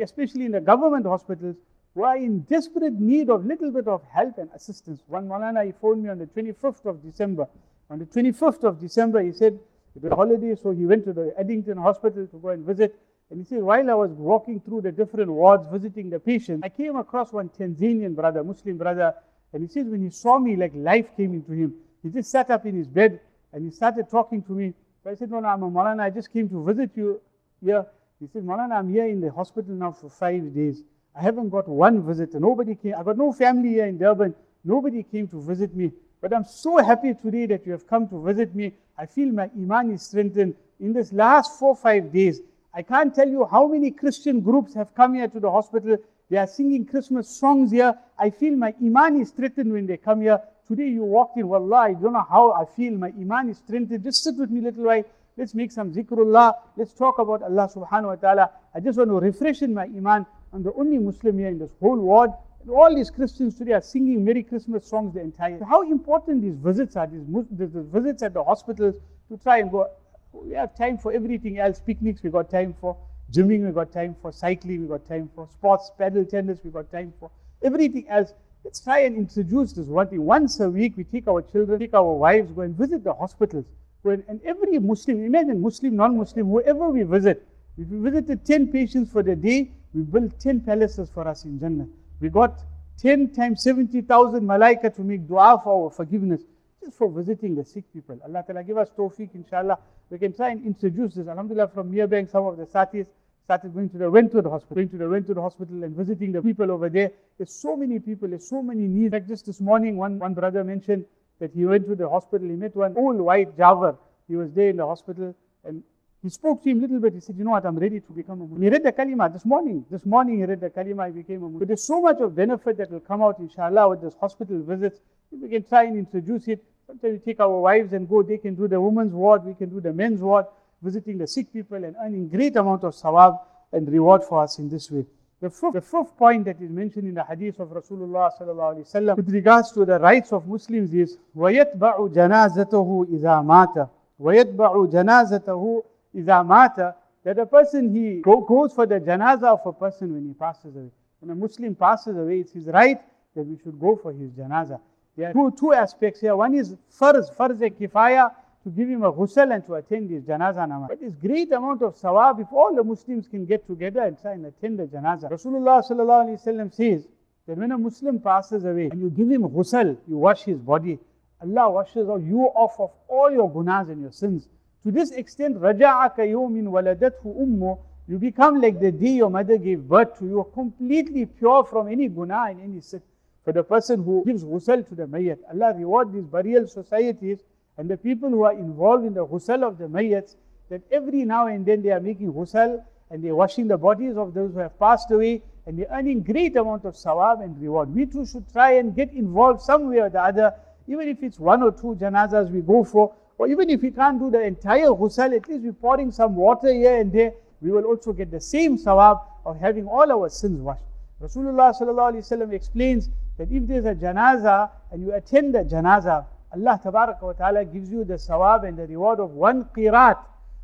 especially 0.00 0.46
in 0.46 0.52
the 0.52 0.60
government 0.60 1.06
hospitals, 1.06 1.54
who 1.94 2.02
are 2.02 2.16
in 2.16 2.40
desperate 2.40 2.94
need 2.94 3.30
of 3.30 3.46
little 3.46 3.70
bit 3.70 3.86
of 3.86 4.02
help 4.12 4.36
and 4.36 4.50
assistance. 4.52 5.00
One 5.06 5.28
Malana, 5.28 5.64
he 5.64 5.70
phoned 5.80 6.02
me 6.02 6.08
on 6.08 6.18
the 6.18 6.26
25th 6.26 6.84
of 6.86 7.00
December. 7.04 7.46
On 7.88 8.00
the 8.00 8.04
25th 8.04 8.64
of 8.64 8.80
December, 8.80 9.22
he 9.22 9.30
said 9.30 9.60
it 10.04 10.08
was 10.08 10.12
holiday, 10.12 10.54
so 10.54 10.70
he 10.70 10.86
went 10.86 11.04
to 11.04 11.12
the 11.12 11.34
Addington 11.38 11.76
Hospital 11.76 12.26
to 12.26 12.38
go 12.38 12.50
and 12.50 12.64
visit. 12.64 12.98
And 13.30 13.40
he 13.40 13.44
said, 13.44 13.62
while 13.62 13.90
I 13.90 13.94
was 13.94 14.10
walking 14.12 14.60
through 14.60 14.82
the 14.82 14.92
different 14.92 15.30
wards 15.30 15.66
visiting 15.70 16.08
the 16.08 16.20
patients, 16.20 16.62
I 16.64 16.68
came 16.68 16.96
across 16.96 17.32
one 17.32 17.48
Tanzanian 17.50 18.14
brother, 18.14 18.44
Muslim 18.44 18.78
brother, 18.78 19.14
and 19.52 19.62
he 19.62 19.68
says 19.68 19.86
when 19.86 20.02
he 20.02 20.10
saw 20.10 20.38
me, 20.38 20.56
like 20.56 20.72
life 20.74 21.16
came 21.16 21.34
into 21.34 21.52
him. 21.52 21.74
He 22.02 22.10
just 22.10 22.30
sat 22.30 22.50
up 22.50 22.64
in 22.64 22.76
his 22.76 22.86
bed 22.86 23.20
and 23.52 23.64
he 23.64 23.70
started 23.70 24.08
talking 24.08 24.42
to 24.44 24.52
me. 24.52 24.72
So 25.02 25.10
I 25.10 25.14
said, 25.14 25.30
no, 25.30 25.40
no, 25.40 25.48
I'm 25.48 25.62
a 25.62 25.70
Malana, 25.70 26.02
I 26.02 26.10
just 26.10 26.32
came 26.32 26.48
to 26.48 26.64
visit 26.64 26.90
you 26.94 27.20
here. 27.62 27.84
He 28.20 28.28
said, 28.32 28.44
Malana, 28.44 28.78
I'm 28.78 28.92
here 28.92 29.06
in 29.06 29.20
the 29.20 29.30
hospital 29.30 29.74
now 29.74 29.92
for 29.92 30.08
five 30.08 30.54
days. 30.54 30.82
I 31.14 31.22
haven't 31.22 31.48
got 31.48 31.68
one 31.68 32.06
visitor. 32.06 32.38
Nobody 32.38 32.76
came. 32.76 32.94
I 32.96 33.02
got 33.02 33.16
no 33.16 33.32
family 33.32 33.70
here 33.70 33.86
in 33.86 33.98
Durban. 33.98 34.34
Nobody 34.64 35.02
came 35.02 35.26
to 35.28 35.40
visit 35.40 35.74
me. 35.74 35.92
But 36.20 36.32
I'm 36.32 36.44
so 36.44 36.78
happy 36.78 37.14
today 37.14 37.46
that 37.46 37.64
you 37.64 37.72
have 37.72 37.86
come 37.86 38.08
to 38.08 38.22
visit 38.22 38.54
me. 38.54 38.72
I 38.96 39.06
feel 39.06 39.28
my 39.32 39.50
iman 39.56 39.92
is 39.92 40.02
strengthened. 40.02 40.54
In 40.80 40.92
this 40.92 41.12
last 41.12 41.58
four, 41.58 41.76
five 41.76 42.12
days, 42.12 42.40
I 42.74 42.82
can't 42.82 43.14
tell 43.14 43.28
you 43.28 43.44
how 43.44 43.66
many 43.66 43.90
Christian 43.90 44.40
groups 44.40 44.74
have 44.74 44.94
come 44.94 45.14
here 45.14 45.28
to 45.28 45.40
the 45.40 45.50
hospital. 45.50 45.96
They 46.30 46.36
are 46.36 46.46
singing 46.46 46.84
Christmas 46.84 47.28
songs 47.28 47.70
here. 47.70 47.96
I 48.18 48.30
feel 48.30 48.56
my 48.56 48.74
iman 48.82 49.20
is 49.20 49.28
strengthened 49.28 49.72
when 49.72 49.86
they 49.86 49.96
come 49.96 50.20
here. 50.20 50.40
Today 50.66 50.88
you 50.88 51.02
walked 51.02 51.38
in, 51.38 51.48
wallah, 51.48 51.76
I 51.76 51.94
don't 51.94 52.12
know 52.12 52.26
how 52.28 52.52
I 52.52 52.64
feel. 52.64 52.92
My 52.92 53.08
iman 53.08 53.50
is 53.50 53.58
strengthened. 53.58 54.04
Just 54.04 54.22
sit 54.22 54.36
with 54.36 54.50
me 54.50 54.60
a 54.60 54.64
little 54.64 54.84
while. 54.84 55.04
Let's 55.36 55.54
make 55.54 55.70
some 55.70 55.92
zikrullah. 55.92 56.54
Let's 56.76 56.92
talk 56.92 57.20
about 57.20 57.42
Allah 57.42 57.70
subhanahu 57.72 58.06
wa 58.06 58.14
ta'ala. 58.16 58.50
I 58.74 58.80
just 58.80 58.98
want 58.98 59.10
to 59.10 59.20
refresh 59.20 59.62
in 59.62 59.72
my 59.72 59.84
iman. 59.84 60.26
I'm 60.52 60.62
the 60.62 60.72
only 60.74 60.98
Muslim 60.98 61.38
here 61.38 61.48
in 61.48 61.58
this 61.58 61.70
whole 61.80 61.96
world. 61.96 62.30
All 62.68 62.94
these 62.94 63.10
Christians 63.10 63.54
today 63.54 63.72
are 63.72 63.80
singing 63.80 64.24
Merry 64.24 64.42
Christmas 64.42 64.86
songs 64.86 65.14
the 65.14 65.20
entire. 65.20 65.62
How 65.64 65.82
important 65.82 66.42
these 66.42 66.56
visits 66.56 66.96
are, 66.96 67.06
these, 67.06 67.22
these 67.50 67.70
visits 67.72 68.22
at 68.22 68.34
the 68.34 68.44
hospitals 68.44 68.94
to 69.30 69.38
try 69.38 69.58
and 69.58 69.70
go 69.70 69.88
we 70.32 70.52
have 70.54 70.76
time 70.76 70.98
for 70.98 71.12
everything 71.12 71.58
else. 71.58 71.80
Picnics, 71.80 72.22
we 72.22 72.30
got 72.30 72.50
time 72.50 72.74
for. 72.80 72.96
Gymming, 73.32 73.66
we 73.66 73.72
got 73.72 73.92
time 73.92 74.14
for. 74.20 74.32
Cycling, 74.32 74.82
we 74.82 74.88
got 74.88 75.06
time 75.06 75.30
for. 75.34 75.48
Sports, 75.52 75.90
paddle 75.98 76.24
tennis, 76.24 76.58
we 76.64 76.70
got 76.70 76.90
time 76.90 77.12
for. 77.18 77.30
Everything 77.62 78.08
else. 78.08 78.32
Let's 78.64 78.80
try 78.80 79.00
and 79.00 79.16
introduce 79.16 79.72
this 79.72 79.86
one 79.86 80.08
thing. 80.08 80.22
Once 80.22 80.60
a 80.60 80.68
week, 80.68 80.96
we 80.96 81.04
take 81.04 81.28
our 81.28 81.42
children, 81.42 81.78
take 81.78 81.94
our 81.94 82.12
wives, 82.12 82.52
go 82.52 82.62
and 82.62 82.76
visit 82.76 83.04
the 83.04 83.14
hospitals. 83.14 83.64
When, 84.02 84.24
and 84.28 84.40
every 84.44 84.78
Muslim, 84.78 85.24
imagine 85.24 85.60
Muslim, 85.60 85.96
non-Muslim, 85.96 86.46
whoever 86.46 86.88
we 86.88 87.02
visit, 87.02 87.46
if 87.76 87.88
we 87.88 87.98
visited 87.98 88.44
10 88.44 88.72
patients 88.72 89.10
for 89.10 89.22
the 89.22 89.36
day, 89.36 89.70
we 89.94 90.02
built 90.02 90.38
10 90.38 90.60
palaces 90.60 91.08
for 91.08 91.26
us 91.26 91.44
in 91.44 91.58
Jannah. 91.58 91.86
We 92.20 92.28
got 92.28 92.58
10 92.98 93.30
times 93.30 93.62
70,000 93.62 94.42
malaika 94.42 94.94
to 94.96 95.02
make 95.02 95.28
dua 95.28 95.60
for 95.62 95.84
our 95.84 95.90
forgiveness 95.90 96.42
just 96.82 96.98
for 96.98 97.10
visiting 97.10 97.54
the 97.54 97.64
sick 97.64 97.84
people. 97.92 98.18
Allah 98.24 98.44
Ta'ala 98.46 98.64
give 98.64 98.78
us 98.78 98.90
tawfiq, 98.96 99.34
inshallah. 99.34 99.78
We 100.10 100.18
can 100.18 100.32
try 100.32 100.50
and 100.50 100.64
introduce 100.64 101.14
this. 101.14 101.28
Alhamdulillah, 101.28 101.68
from 101.68 101.92
Merebank, 101.92 102.30
some 102.30 102.46
of 102.46 102.56
the 102.56 102.66
satis 102.66 103.06
started 103.44 103.72
going 103.72 103.88
to 103.90 103.98
the 103.98 104.10
Wentworth 104.10 104.46
Hospital, 104.46 104.74
going 104.74 104.88
to 104.90 104.98
the 104.98 105.08
Wentworth 105.08 105.38
Hospital 105.38 105.84
and 105.84 105.96
visiting 105.96 106.32
the 106.32 106.42
people 106.42 106.70
over 106.70 106.88
there. 106.88 107.12
There's 107.36 107.52
so 107.52 107.76
many 107.76 107.98
people, 107.98 108.28
there's 108.28 108.46
so 108.46 108.62
many 108.62 108.86
needs. 108.86 109.12
Like 109.12 109.28
just 109.28 109.46
this 109.46 109.60
morning, 109.60 109.96
one, 109.96 110.18
one 110.18 110.34
brother 110.34 110.64
mentioned 110.64 111.04
that 111.40 111.52
he 111.52 111.64
went 111.64 111.86
to 111.86 111.94
the 111.94 112.08
hospital, 112.08 112.48
he 112.48 112.56
met 112.56 112.74
one 112.74 112.96
old 112.96 113.16
white 113.16 113.56
Javar. 113.56 113.96
He 114.26 114.36
was 114.36 114.52
there 114.52 114.70
in 114.70 114.76
the 114.76 114.86
hospital 114.86 115.34
and 115.64 115.82
he 116.23 116.29
spoke 116.29 116.63
to 116.63 116.69
him 116.69 116.77
a 116.77 116.81
little 116.83 116.99
bit. 117.01 117.13
He 117.13 117.19
said, 117.19 117.35
You 117.37 117.43
know 117.43 117.51
what? 117.51 117.65
I'm 117.65 117.77
ready 117.77 117.99
to 117.99 118.11
become 118.13 118.39
a 118.39 118.43
Muslim. 118.45 118.61
He 118.61 118.69
read 118.69 118.83
the 118.83 118.93
kalima 118.93 119.31
this 119.31 119.43
morning. 119.43 119.85
This 119.91 120.05
morning 120.05 120.37
he 120.37 120.45
read 120.45 120.61
the 120.61 120.69
kalima. 120.69 121.07
He 121.07 121.11
became 121.21 121.43
a 121.43 121.49
Muslim. 121.49 121.59
But 121.59 121.67
there's 121.67 121.83
so 121.83 121.99
much 121.99 122.19
of 122.21 122.33
benefit 122.33 122.77
that 122.77 122.89
will 122.89 123.01
come 123.01 123.21
out, 123.21 123.39
inshallah, 123.39 123.89
with 123.89 124.01
this 124.01 124.15
hospital 124.15 124.61
visits. 124.63 125.01
We 125.31 125.49
can 125.49 125.63
try 125.63 125.83
and 125.83 125.97
introduce 125.97 126.47
it. 126.47 126.63
Sometimes 126.87 127.19
we 127.19 127.33
take 127.33 127.41
our 127.41 127.59
wives 127.59 127.91
and 127.91 128.07
go, 128.07 128.23
they 128.23 128.37
can 128.37 128.55
do 128.55 128.69
the 128.69 128.79
women's 128.79 129.13
ward, 129.13 129.43
we 129.43 129.53
can 129.53 129.69
do 129.69 129.81
the 129.81 129.91
men's 129.91 130.21
ward, 130.21 130.45
visiting 130.81 131.17
the 131.17 131.27
sick 131.27 131.51
people 131.51 131.83
and 131.83 131.95
earning 132.01 132.29
great 132.29 132.55
amount 132.55 132.83
of 132.83 132.93
sawab 132.93 133.39
and 133.73 133.91
reward 133.91 134.23
for 134.23 134.43
us 134.43 134.59
in 134.59 134.69
this 134.69 134.91
way. 134.91 135.05
The 135.41 135.49
fifth, 135.49 135.73
the 135.73 135.81
fifth 135.81 136.15
point 136.17 136.45
that 136.45 136.61
is 136.61 136.69
mentioned 136.69 137.07
in 137.07 137.15
the 137.15 137.23
hadith 137.23 137.59
of 137.59 137.69
Rasulullah 137.69 138.31
sallallahu 138.39 139.17
with 139.17 139.29
regards 139.29 139.73
to 139.73 139.83
the 139.83 139.99
rights 139.99 140.31
of 140.31 140.47
Muslims 140.47 140.93
is 140.93 141.17
وَيَتْبَعُ 141.35 142.13
جَنَازَتَهُ 142.13 143.09
إِذَا 143.09 143.43
مَاتَ 143.43 143.89
وَيَتْبَعُ 144.21 144.91
جَنَازَتَهُ 144.91 145.83
إِذَا 146.17 146.45
مَاتَ 146.45 146.95
That 147.23 147.39
a 147.39 147.45
person, 147.45 147.93
he 147.93 148.21
goes 148.21 148.73
for 148.73 148.85
the 148.85 148.99
janazah 148.99 149.59
of 149.59 149.65
a 149.65 149.73
person 149.73 150.13
when 150.13 150.25
he 150.25 150.33
passes 150.33 150.75
away. 150.75 150.91
When 151.19 151.31
a 151.31 151.35
Muslim 151.35 151.75
passes 151.75 152.17
away, 152.17 152.39
it's 152.39 152.51
his 152.51 152.65
right 152.65 153.01
that 153.35 153.43
we 153.43 153.57
should 153.63 153.79
go 153.79 153.95
for 153.95 154.11
his 154.11 154.31
janazah. 154.31 154.79
There 155.15 155.29
are 155.29 155.33
two, 155.33 155.53
two 155.57 155.73
aspects 155.73 156.19
here. 156.19 156.35
One 156.35 156.53
is 156.53 156.75
farz, 156.99 157.33
farz 157.35 157.59
kifaya, 157.79 158.31
to 158.63 158.69
give 158.69 158.89
him 158.89 159.03
a 159.03 159.11
ghusl 159.11 159.53
and 159.53 159.65
to 159.65 159.75
attend 159.75 160.09
his 160.09 160.23
janazah 160.23 160.67
namaz. 160.67 160.89
But 160.89 160.99
this 161.01 161.15
great 161.15 161.51
amount 161.51 161.81
of 161.81 161.95
sawab 161.95 162.41
if 162.41 162.51
all 162.51 162.75
the 162.75 162.83
Muslims 162.83 163.27
can 163.27 163.45
get 163.45 163.65
together 163.67 164.01
and 164.01 164.19
try 164.19 164.33
and 164.33 164.45
attend 164.45 164.79
the 164.79 164.85
janazah. 164.85 165.31
Rasulullah 165.31 165.85
sallallahu 165.87 166.27
alaihi 166.27 166.43
wasallam 166.43 166.73
says 166.73 167.07
that 167.47 167.57
when 167.57 167.71
a 167.71 167.77
Muslim 167.77 168.19
passes 168.19 168.65
away 168.65 168.89
and 168.91 168.99
you 168.99 169.09
give 169.09 169.29
him 169.29 169.43
ghusl, 169.43 169.97
you 170.07 170.17
wash 170.17 170.43
his 170.43 170.59
body, 170.59 170.99
Allah 171.43 171.69
washes 171.69 172.07
you 172.23 172.49
off 172.55 172.79
of 172.79 172.91
all 173.07 173.29
your 173.31 173.51
gunas 173.51 173.89
and 173.89 174.01
your 174.01 174.11
sins. 174.11 174.47
To 174.87 174.91
this 174.91 175.11
extent, 175.11 175.57
رَجَعَكَ 175.57 176.17
يَوْمٍ 176.17 176.63
وَلَدَتْهُ 176.67 177.23
أُمُّ 177.23 177.77
You 178.07 178.19
become 178.19 178.59
like 178.59 178.79
the 178.79 178.91
day 178.91 179.11
your 179.11 179.29
mother 179.29 179.57
gave 179.57 179.87
birth 179.87 180.19
to 180.19 180.25
you, 180.25 180.47
completely 180.53 181.25
pure 181.25 181.63
from 181.63 181.87
any 181.87 182.09
guna 182.09 182.47
and 182.49 182.61
any 182.61 182.81
sin. 182.81 183.01
For 183.45 183.53
the 183.53 183.63
person 183.63 184.03
who 184.03 184.23
gives 184.25 184.43
ghusl 184.43 184.87
to 184.87 184.95
the 184.95 185.05
mayyat, 185.05 185.39
Allah 185.51 185.73
reward 185.77 186.13
these 186.13 186.25
burial 186.25 186.67
societies 186.67 187.39
and 187.77 187.89
the 187.89 187.97
people 187.97 188.29
who 188.29 188.43
are 188.43 188.53
involved 188.53 189.05
in 189.05 189.13
the 189.13 189.25
ghusl 189.25 189.63
of 189.63 189.77
the 189.77 189.87
mayyats, 189.87 190.35
that 190.69 190.81
every 190.91 191.23
now 191.23 191.47
and 191.47 191.65
then 191.65 191.81
they 191.81 191.91
are 191.91 191.99
making 191.99 192.33
ghusl 192.33 192.83
and 193.09 193.23
they're 193.23 193.35
washing 193.35 193.67
the 193.67 193.77
bodies 193.77 194.17
of 194.17 194.33
those 194.33 194.51
who 194.53 194.59
have 194.59 194.77
passed 194.79 195.11
away 195.11 195.41
and 195.65 195.77
they're 195.77 195.87
earning 195.91 196.23
great 196.23 196.55
amount 196.55 196.83
of 196.85 196.95
sawab 196.95 197.41
and 197.41 197.61
reward. 197.61 197.93
We 197.93 198.05
too 198.05 198.25
should 198.25 198.51
try 198.51 198.73
and 198.73 198.95
get 198.95 199.13
involved 199.13 199.61
some 199.61 199.89
way 199.89 199.99
or 199.99 200.09
the 200.09 200.21
other, 200.21 200.53
even 200.87 201.07
if 201.07 201.23
it's 201.23 201.39
one 201.39 201.63
or 201.63 201.71
two 201.71 201.95
janazas 201.95 202.49
we 202.49 202.61
go 202.61 202.83
for, 202.83 203.13
or 203.38 203.46
even 203.46 203.70
if 203.70 203.82
we 203.82 203.92
can't 203.92 204.18
do 204.18 204.30
the 204.30 204.42
entire 204.42 204.88
ghusl, 204.88 205.34
at 205.34 205.48
least 205.48 205.64
we're 205.64 205.72
pouring 205.72 206.10
some 206.10 206.34
water 206.34 206.72
here 206.72 206.96
and 207.00 207.12
there, 207.12 207.32
we 207.60 207.70
will 207.70 207.84
also 207.84 208.12
get 208.12 208.30
the 208.30 208.40
same 208.40 208.76
sawab 208.76 209.20
of 209.46 209.58
having 209.60 209.86
all 209.86 210.10
our 210.10 210.28
sins 210.28 210.60
washed. 210.60 210.82
Rasulullah 211.22 212.52
explains 212.52 213.08
that 213.36 213.50
if 213.50 213.66
there's 213.66 213.84
a 213.84 213.94
janaza 213.94 214.70
and 214.92 215.02
you 215.02 215.12
attend 215.14 215.54
the 215.54 215.64
janaza, 215.64 216.26
Allah 216.52 216.80
wa 216.84 217.32
ta'ala 217.32 217.64
gives 217.64 217.90
you 217.90 218.04
the 218.04 218.14
sawab 218.14 218.66
and 218.66 218.78
the 218.78 218.86
reward 218.86 219.20
of 219.20 219.30
one 219.30 219.64
qirat. 219.76 220.18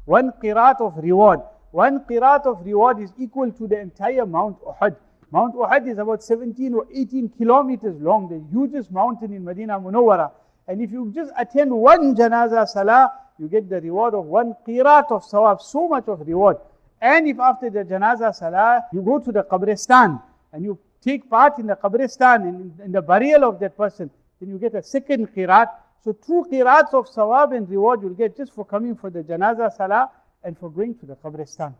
One 0.04 0.32
qirat 0.42 0.80
of 0.80 0.96
reward. 0.96 1.40
One 1.70 2.04
qirat 2.04 2.46
of 2.46 2.64
reward 2.64 3.00
is 3.00 3.12
equal 3.18 3.50
to 3.52 3.66
the 3.66 3.80
entire 3.80 4.26
Mount 4.26 4.58
Uhud. 4.62 4.96
Mount 5.30 5.54
Uhud 5.54 5.88
is 5.88 5.98
about 5.98 6.22
17 6.22 6.74
or 6.74 6.86
18 6.92 7.30
kilometers 7.30 8.00
long, 8.00 8.28
the 8.28 8.40
hugest 8.52 8.90
mountain 8.92 9.32
in 9.32 9.44
Medina 9.44 9.78
Munawwara. 9.78 10.30
And 10.66 10.80
if 10.80 10.90
you 10.90 11.12
just 11.14 11.32
attend 11.36 11.70
one 11.70 12.14
janaza 12.14 12.66
salah, 12.66 13.12
you 13.38 13.48
get 13.48 13.68
the 13.68 13.80
reward 13.80 14.14
of 14.14 14.24
one 14.24 14.54
qirat 14.66 15.10
of 15.10 15.24
sawab, 15.24 15.60
so 15.60 15.88
much 15.88 16.08
of 16.08 16.26
reward. 16.26 16.56
And 17.00 17.28
if 17.28 17.38
after 17.38 17.68
the 17.68 17.84
janaza 17.84 18.34
salah, 18.34 18.84
you 18.92 19.02
go 19.02 19.18
to 19.18 19.30
the 19.30 19.42
qabristan 19.42 20.22
and 20.52 20.64
you 20.64 20.78
take 21.02 21.28
part 21.28 21.58
in 21.58 21.66
the 21.66 21.76
qabristan, 21.76 22.48
in, 22.48 22.72
in 22.82 22.92
the 22.92 23.02
burial 23.02 23.44
of 23.44 23.60
that 23.60 23.76
person, 23.76 24.10
then 24.40 24.48
you 24.48 24.58
get 24.58 24.74
a 24.74 24.82
second 24.82 25.34
qirat. 25.34 25.68
So 26.02 26.12
two 26.12 26.46
qirats 26.50 26.94
of 26.94 27.08
sawab 27.08 27.54
and 27.56 27.68
reward 27.68 28.02
you'll 28.02 28.14
get 28.14 28.36
just 28.36 28.54
for 28.54 28.64
coming 28.64 28.94
for 28.96 29.10
the 29.10 29.22
janaza 29.22 29.74
salah 29.76 30.10
and 30.42 30.58
for 30.58 30.70
going 30.70 30.94
to 30.98 31.06
the 31.06 31.16
qabristan. 31.16 31.74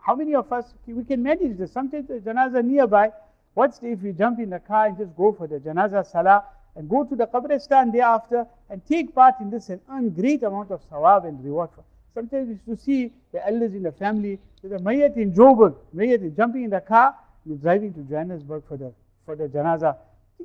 How 0.00 0.14
many 0.14 0.34
of 0.34 0.52
us, 0.52 0.74
we 0.86 1.04
can 1.04 1.22
manage 1.22 1.56
this. 1.58 1.72
Sometimes 1.72 2.08
the 2.08 2.14
janaza 2.14 2.64
nearby. 2.64 3.10
What's 3.54 3.78
if 3.82 4.00
we 4.00 4.12
jump 4.12 4.40
in 4.40 4.50
the 4.50 4.58
car 4.58 4.86
and 4.86 4.98
just 4.98 5.14
go 5.16 5.32
for 5.32 5.46
the 5.46 5.58
janaza 5.58 6.04
salah 6.10 6.44
and 6.76 6.88
go 6.88 7.04
to 7.04 7.14
the 7.14 7.26
qabristan 7.26 7.92
thereafter 7.92 8.46
and 8.70 8.84
take 8.86 9.14
part 9.14 9.34
in 9.40 9.50
this 9.50 9.68
and 9.68 9.80
earn 9.90 10.10
great 10.10 10.42
amount 10.42 10.70
of 10.70 10.80
sawab 10.88 11.26
and 11.26 11.44
reward. 11.44 11.70
Sometimes 12.14 12.48
we 12.48 12.54
used 12.54 12.66
to 12.66 12.76
see 12.76 13.12
the 13.32 13.46
elders 13.46 13.74
in 13.74 13.82
the 13.82 13.92
family, 13.92 14.38
there's 14.62 14.80
a 14.80 14.84
mayat 14.84 15.16
in 15.16 15.32
Joburg, 15.32 15.74
mayat 15.94 16.36
jumping 16.36 16.64
in 16.64 16.70
the 16.70 16.80
car, 16.80 17.14
he's 17.46 17.58
driving 17.58 17.92
to 17.94 18.00
Johannesburg 18.00 18.62
for 18.68 18.76
the, 18.76 18.92
for 19.24 19.36
the 19.36 19.48
janaza. 19.48 19.96